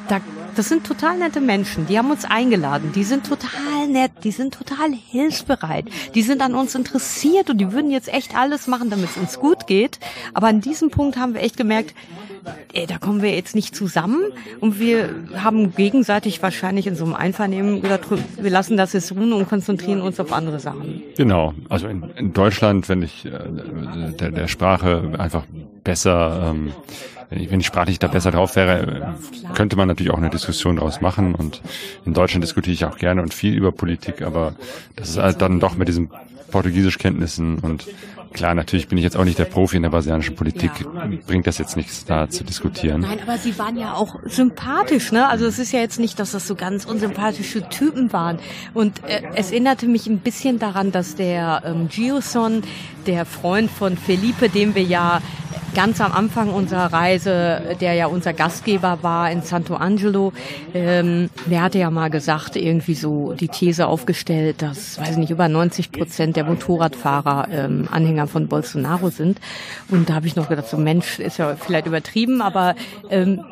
[0.08, 0.20] da
[0.60, 1.86] das sind total nette Menschen.
[1.86, 2.92] Die haben uns eingeladen.
[2.94, 4.10] Die sind total nett.
[4.24, 5.86] Die sind total hilfsbereit.
[6.14, 9.40] Die sind an uns interessiert und die würden jetzt echt alles machen, damit es uns
[9.40, 9.98] gut geht.
[10.34, 11.94] Aber an diesem Punkt haben wir echt gemerkt,
[12.74, 14.20] ey, da kommen wir jetzt nicht zusammen
[14.60, 19.32] und wir haben gegenseitig wahrscheinlich in so einem Einvernehmen gesagt, wir lassen das jetzt ruhen
[19.32, 21.02] und konzentrieren uns auf andere Sachen.
[21.16, 21.54] Genau.
[21.70, 23.30] Also in, in Deutschland, wenn ich äh,
[24.12, 25.44] der, der Sprache einfach
[25.84, 26.74] besser ähm,
[27.30, 29.14] wenn ich, wenn ich sprachlich da besser drauf wäre,
[29.54, 31.34] könnte man natürlich auch eine Diskussion daraus machen.
[31.34, 31.62] Und
[32.04, 34.54] in Deutschland diskutiere ich auch gerne und viel über Politik, aber
[34.96, 36.10] das ist halt dann doch mit diesen
[36.50, 37.86] Portugiesischkenntnissen und
[38.32, 41.08] klar, natürlich bin ich jetzt auch nicht der Profi in der brasilianischen Politik, ja.
[41.26, 43.02] bringt das jetzt nichts da zu diskutieren.
[43.02, 45.28] Nein, aber sie waren ja auch sympathisch, ne?
[45.28, 48.38] Also es ist ja jetzt nicht, dass das so ganz unsympathische Typen waren.
[48.74, 52.62] Und äh, es erinnerte mich ein bisschen daran, dass der ähm, Gioson,
[53.06, 55.20] der Freund von Felipe, dem wir ja
[55.74, 60.32] ganz am Anfang unserer Reise, der ja unser Gastgeber war in Santo Angelo,
[60.74, 65.30] ähm, der hatte ja mal gesagt, irgendwie so die These aufgestellt, dass, weiß ich nicht,
[65.30, 69.40] über 90 Prozent der Motorradfahrer ähm, Anhänger von Bolsonaro sind.
[69.88, 72.74] Und da habe ich noch gedacht, so Mensch, ist ja vielleicht übertrieben, aber
[73.10, 73.44] ähm,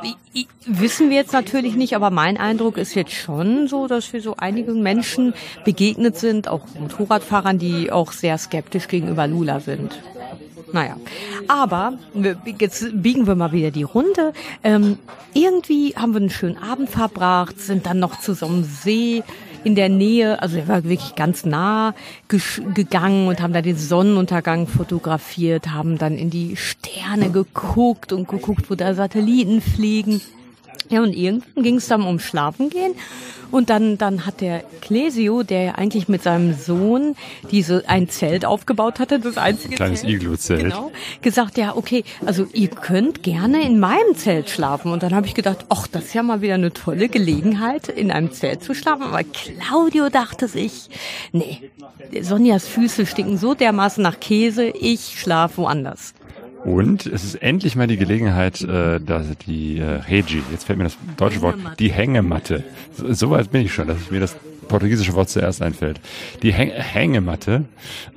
[0.67, 4.37] wissen wir jetzt natürlich nicht, aber mein Eindruck ist jetzt schon so, dass wir so
[4.37, 9.99] einigen Menschen begegnet sind, auch Motorradfahrern, die auch sehr skeptisch gegenüber Lula sind.
[10.73, 10.97] Naja,
[11.47, 11.95] aber
[12.59, 14.33] jetzt biegen wir mal wieder die Runde.
[14.63, 14.99] Ähm,
[15.33, 19.23] irgendwie haben wir einen schönen Abend verbracht, sind dann noch zu so See
[19.65, 21.95] in der Nähe, also er war wirklich ganz nah
[22.29, 28.71] gegangen und haben da den Sonnenuntergang fotografiert, haben dann in die Sterne geguckt und geguckt,
[28.71, 30.21] wo da Satelliten fliegen.
[30.89, 32.95] Ja, und irgendwann ging es dann um Schlafen gehen.
[33.51, 37.17] Und dann, dann hat der Clesio, der ja eigentlich mit seinem Sohn
[37.51, 40.63] diese, ein Zelt aufgebaut hatte, das einzige Kleines Zelt, Iglu-Zelt.
[40.65, 44.93] Genau, gesagt, ja, okay, also ihr könnt gerne in meinem Zelt schlafen.
[44.93, 48.11] Und dann habe ich gedacht, ach, das ist ja mal wieder eine tolle Gelegenheit, in
[48.11, 49.05] einem Zelt zu schlafen.
[49.05, 50.91] Aber Claudio dachte sich,
[51.33, 51.63] nee,
[52.21, 56.13] Sonjas Füße stinken so dermaßen nach Käse, ich schlafe woanders.
[56.69, 60.85] Und es ist endlich mal die Gelegenheit, äh, dass die äh, Regi, jetzt fällt mir
[60.85, 62.63] das deutsche Wort, die Hängematte.
[62.93, 64.37] So, so weit bin ich schon, dass mir das
[64.69, 65.99] portugiesische Wort zuerst einfällt.
[66.43, 67.65] Die Häng Hängematte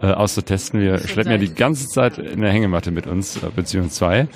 [0.01, 0.81] äh, auszutesten.
[0.81, 4.27] Wir schleppen ja die ganze Zeit eine Hängematte mit uns, äh, beziehungsweise zwei,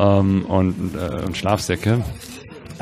[0.00, 2.02] ähm, und, äh, und Schlafsäcke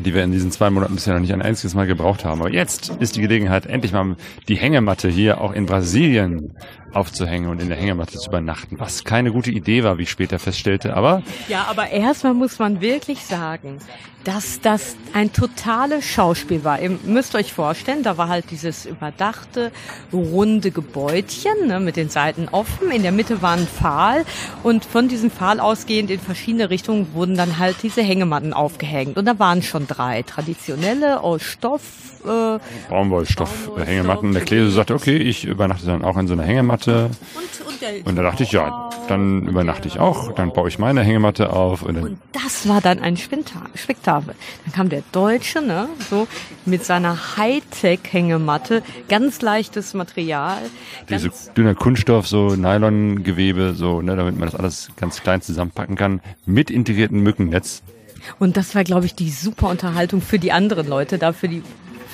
[0.04, 2.40] die wir in diesen zwei Monaten bisher noch nicht ein einziges Mal gebraucht haben.
[2.40, 4.16] Aber jetzt ist die Gelegenheit, endlich mal
[4.46, 6.52] die Hängematte hier auch in Brasilien
[6.92, 10.38] aufzuhängen und in der Hängematte zu übernachten, was keine gute Idee war, wie ich später
[10.38, 11.22] feststellte, aber...
[11.48, 13.78] Ja, aber erstmal muss man wirklich sagen,
[14.24, 16.80] dass das ein totales Schauspiel war.
[16.80, 19.72] Ihr müsst euch vorstellen, da war halt dieses überdachte,
[20.12, 24.24] runde Gebäudchen ne, mit den Seiten offen, in der Mitte war ein Pfahl
[24.62, 29.24] und von diesem Pfahl ausgehend in verschiedene Richtungen wurden dann halt diese Hängematten aufgehängt und
[29.24, 31.82] da waren schon drei traditionelle aus Stoff,
[32.24, 32.58] äh,
[32.90, 34.32] Baumwollstoff, Baumwollstoff Hängematten.
[34.32, 36.77] Der Klese sagte, okay, ich übernachte dann auch in so einer Hängematte.
[36.86, 37.16] Und,
[37.66, 41.52] und, und da dachte ich, ja, dann übernachte ich auch, dann baue ich meine Hängematte
[41.52, 41.82] auf.
[41.82, 44.34] Und, und das war dann ein Spektakel.
[44.64, 46.28] Dann kam der Deutsche, ne, so
[46.64, 50.58] mit seiner Hightech-Hängematte, ganz leichtes Material.
[51.08, 56.20] Diese dünner Kunststoff, so Nylongewebe, so, ne, damit man das alles ganz klein zusammenpacken kann,
[56.46, 57.82] mit integriertem Mückennetz.
[58.38, 61.62] Und das war, glaube ich, die super Unterhaltung für die anderen Leute, da für die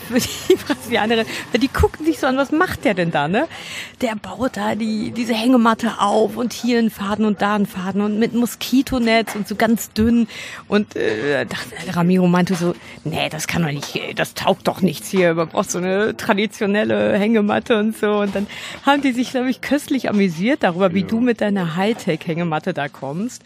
[0.05, 1.26] für die Brasilianerin,
[1.61, 3.46] die gucken sich so an, was macht der denn da, ne?
[4.00, 8.00] Der baut da die, diese Hängematte auf und hier einen Faden und da einen Faden
[8.00, 10.28] und mit Moskitonetz und so ganz dünn.
[10.68, 12.74] Und äh, dachte, Ramiro meinte so,
[13.05, 17.18] nee, das kann doch nicht, das taugt doch nichts hier, man braucht so eine traditionelle
[17.18, 18.18] Hängematte und so.
[18.18, 18.46] Und dann
[18.84, 21.07] haben die sich, glaube ich, köstlich amüsiert darüber, wie ja.
[21.07, 23.42] du mit deiner Hightech-Hängematte da kommst.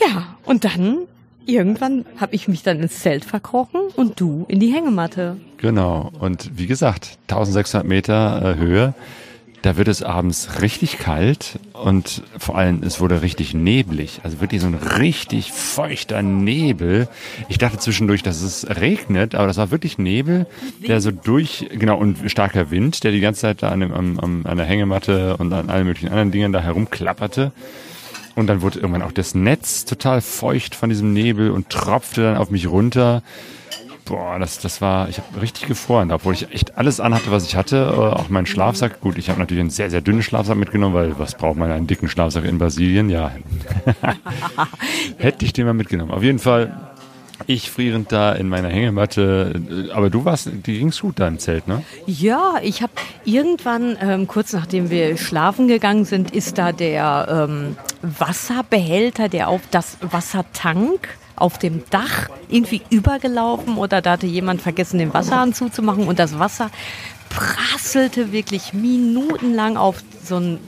[0.00, 1.06] Ja, und dann
[1.52, 5.36] irgendwann habe ich mich dann ins Zelt verkrochen und du in die Hängematte.
[5.58, 6.10] Genau.
[6.18, 8.94] Und wie gesagt, 1600 Meter äh, Höhe.
[9.62, 14.20] Da wird es abends richtig kalt und vor allem es wurde richtig neblig.
[14.22, 17.08] Also wirklich so ein richtig feuchter Nebel.
[17.50, 20.46] Ich dachte zwischendurch, dass es regnet, aber das war wirklich Nebel,
[20.88, 24.46] der so durch, genau, und starker Wind, der die ganze Zeit da an, dem, an,
[24.46, 27.52] an der Hängematte und an allen möglichen anderen Dingen da herumklapperte.
[28.36, 32.36] Und dann wurde irgendwann auch das Netz total feucht von diesem Nebel und tropfte dann
[32.36, 33.22] auf mich runter.
[34.04, 37.54] Boah, das, das war, ich habe richtig gefroren, obwohl ich echt alles anhatte, was ich
[37.54, 39.00] hatte, äh, auch meinen Schlafsack.
[39.00, 41.86] Gut, ich habe natürlich einen sehr, sehr dünnen Schlafsack mitgenommen, weil was braucht man einen
[41.86, 43.08] dicken Schlafsack in Brasilien?
[43.08, 43.30] Ja,
[45.18, 46.10] hätte ich den mal mitgenommen.
[46.10, 46.89] Auf jeden Fall
[47.46, 49.60] ich frierend da in meiner Hängematte.
[49.92, 51.82] Aber du warst, die ging's gut da im Zelt, ne?
[52.06, 52.92] Ja, ich habe
[53.24, 59.62] irgendwann, ähm, kurz nachdem wir schlafen gegangen sind, ist da der ähm, Wasserbehälter, der auf
[59.70, 66.06] das Wassertank auf dem Dach irgendwie übergelaufen oder da hatte jemand vergessen, den Wasserhahn zuzumachen
[66.06, 66.70] und das Wasser
[67.30, 70.58] prasselte wirklich minutenlang auf so ein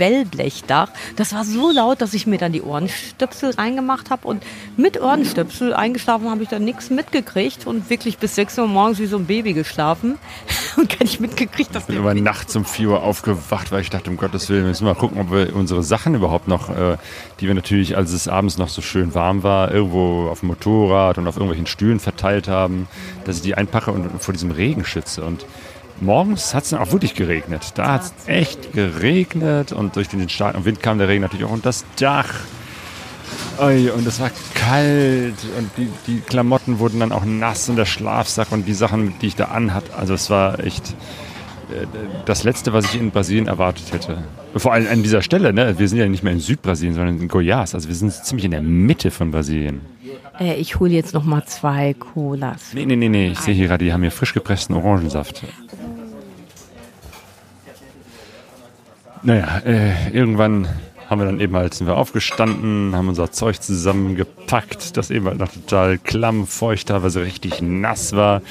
[0.00, 0.88] Wellblechdach.
[1.14, 4.42] Das war so laut, dass ich mir dann die Ohrenstöpsel reingemacht habe und
[4.76, 9.06] mit Ohrenstöpsel eingeschlafen habe ich dann nichts mitgekriegt und wirklich bis 6 Uhr morgens wie
[9.06, 10.18] so ein Baby geschlafen
[10.76, 13.90] und gar nicht mitgekriegt, dass ich bin aber nachts um 4 Uhr aufgewacht, weil ich
[13.90, 16.96] dachte, um Gottes Willen, wir müssen mal gucken, ob wir unsere Sachen überhaupt noch, äh,
[17.38, 21.18] die wir natürlich, als es abends noch so schön warm war, irgendwo auf dem Motorrad
[21.18, 22.88] und auf irgendwelchen Stühlen verteilt haben,
[23.24, 25.44] dass ich die einpacke und vor diesem Regen schütze und
[26.00, 27.72] morgens hat es dann auch wirklich geregnet.
[27.74, 31.52] Da hat es echt geregnet und durch den starken Wind kam der Regen natürlich auch
[31.52, 32.32] unter das Dach.
[33.58, 38.52] und es war kalt und die, die Klamotten wurden dann auch nass und der Schlafsack
[38.52, 39.94] und die Sachen, die ich da anhatte.
[39.94, 40.94] Also es war echt
[42.26, 44.18] das Letzte, was ich in Brasilien erwartet hätte.
[44.56, 45.78] Vor allem an dieser Stelle, ne?
[45.78, 47.74] Wir sind ja nicht mehr in Südbrasilien, sondern in Goiás.
[47.74, 49.80] Also wir sind ziemlich in der Mitte von Brasilien.
[50.38, 52.72] Äh, ich hole jetzt noch mal zwei Colas.
[52.74, 53.28] Nee, nee, nee, nee.
[53.28, 55.44] Ich sehe hier gerade, die haben hier frisch gepressten Orangensaft.
[59.22, 60.68] Naja, äh, irgendwann
[61.08, 65.38] haben wir dann eben halt, sind wir aufgestanden, haben unser Zeug zusammengepackt, das eben halt
[65.38, 68.42] noch total klamm, feucht, teilweise richtig nass war.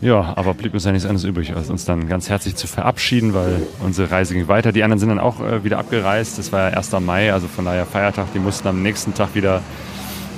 [0.00, 3.34] Ja, aber blieb uns ja nichts anderes übrig, als uns dann ganz herzlich zu verabschieden,
[3.34, 4.72] weil unsere Reise ging weiter.
[4.72, 6.38] Die anderen sind dann auch äh, wieder abgereist.
[6.38, 6.90] Das war ja 1.
[7.00, 8.26] Mai, also von daher Feiertag.
[8.34, 9.62] Die mussten am nächsten Tag wieder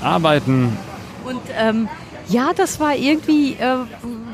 [0.03, 0.77] arbeiten.
[1.25, 1.89] Und ähm,
[2.29, 3.77] ja, das war irgendwie äh,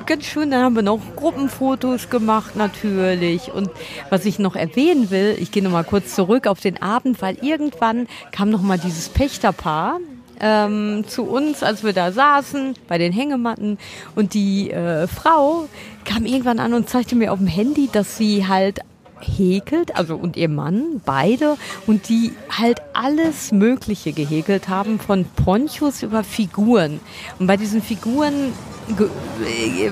[0.06, 0.50] ganz schön.
[0.50, 3.52] Dann haben wir noch Gruppenfotos gemacht natürlich.
[3.52, 3.70] Und
[4.10, 7.36] was ich noch erwähnen will, ich gehe noch mal kurz zurück auf den Abend, weil
[7.42, 9.98] irgendwann kam noch mal dieses Pächterpaar
[10.40, 13.78] ähm, zu uns, als wir da saßen bei den Hängematten.
[14.16, 15.68] Und die äh, Frau
[16.04, 18.80] kam irgendwann an und zeigte mir auf dem Handy, dass sie halt
[19.20, 26.02] häkelt, also und ihr Mann, beide, und die halt alles Mögliche gehäkelt haben, von Ponchos
[26.02, 27.00] über Figuren.
[27.38, 28.52] Und bei diesen Figuren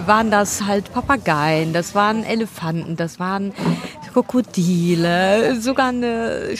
[0.06, 3.52] waren das halt Papageien, das waren Elefanten, das waren
[4.12, 6.56] Krokodile, sogar eine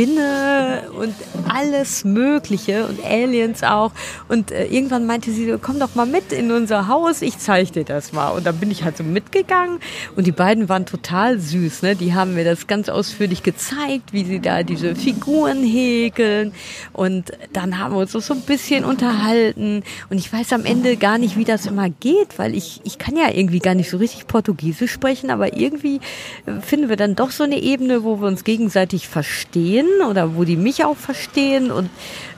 [0.00, 1.14] Spinne und
[1.46, 3.92] alles Mögliche und Aliens auch.
[4.28, 7.84] Und äh, irgendwann meinte sie, komm doch mal mit in unser Haus, ich zeige dir
[7.84, 8.30] das mal.
[8.30, 9.78] Und dann bin ich halt so mitgegangen
[10.16, 11.82] und die beiden waren total süß.
[11.82, 11.96] Ne?
[11.96, 16.52] Die haben mir das ganz ausführlich gezeigt, wie sie da diese Figuren häkeln.
[16.94, 19.82] Und dann haben wir uns so ein bisschen unterhalten.
[20.08, 23.16] Und ich weiß am Ende gar nicht, wie das immer geht, weil ich, ich kann
[23.16, 26.00] ja irgendwie gar nicht so richtig Portugiesisch sprechen, aber irgendwie
[26.46, 30.44] äh, finden wir dann doch so eine Ebene, wo wir uns gegenseitig verstehen oder wo
[30.44, 31.90] die mich auch verstehen und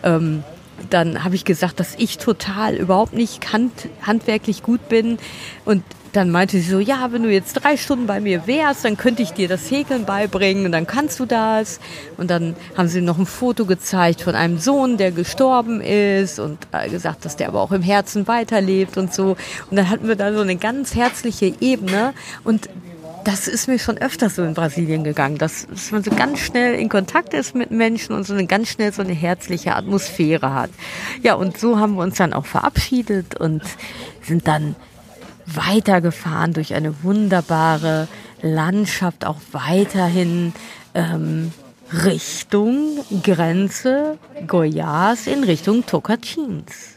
[0.03, 0.43] ähm,
[0.91, 3.73] dann habe ich gesagt, dass ich total überhaupt nicht hand,
[4.03, 5.19] handwerklich gut bin
[5.65, 8.97] und dann meinte sie so, ja, wenn du jetzt drei Stunden bei mir wärst, dann
[8.97, 11.81] könnte ich dir das Häkeln beibringen und dann kannst du das.
[12.19, 16.59] Und dann haben sie noch ein Foto gezeigt von einem Sohn, der gestorben ist und
[16.91, 19.37] gesagt, dass der aber auch im Herzen weiterlebt und so.
[19.71, 22.13] Und dann hatten wir da so eine ganz herzliche Ebene
[22.45, 22.69] und
[23.25, 26.89] das ist mir schon öfters so in Brasilien gegangen, dass, man so ganz schnell in
[26.89, 30.71] Kontakt ist mit Menschen und so eine ganz schnell so eine herzliche Atmosphäre hat.
[31.23, 33.63] Ja, und so haben wir uns dann auch verabschiedet und
[34.23, 34.77] sind dann
[35.47, 38.09] weitergefahren durch eine wunderbare
[38.41, 40.53] Landschaft, auch weiterhin
[40.95, 41.53] ähm,
[42.05, 46.92] Richtung Grenze Goiás in Richtung Tocantins.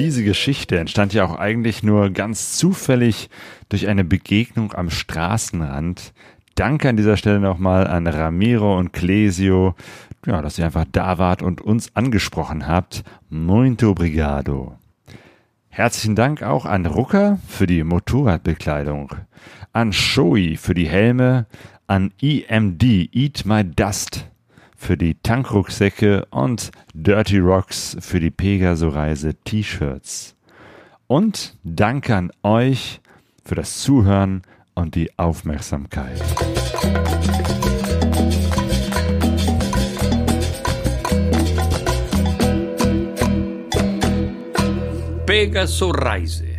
[0.00, 3.28] Diese Geschichte entstand ja auch eigentlich nur ganz zufällig
[3.68, 6.14] durch eine Begegnung am Straßenrand.
[6.54, 9.74] Danke an dieser Stelle nochmal an Ramiro und Clesio,
[10.24, 13.04] ja, dass ihr einfach da wart und uns angesprochen habt.
[13.28, 14.78] Muito obrigado.
[15.68, 19.14] Herzlichen Dank auch an Rucker für die Motorradbekleidung,
[19.74, 21.44] an Shoei für die Helme,
[21.86, 22.82] an EMD
[23.12, 24.29] Eat My Dust
[24.80, 30.34] für die Tankrucksäcke und Dirty Rocks für die Pegaso-Reise T-Shirts.
[31.06, 33.00] Und danke an euch
[33.44, 34.40] für das Zuhören
[34.74, 36.18] und die Aufmerksamkeit.
[45.26, 46.49] Pegaso Reise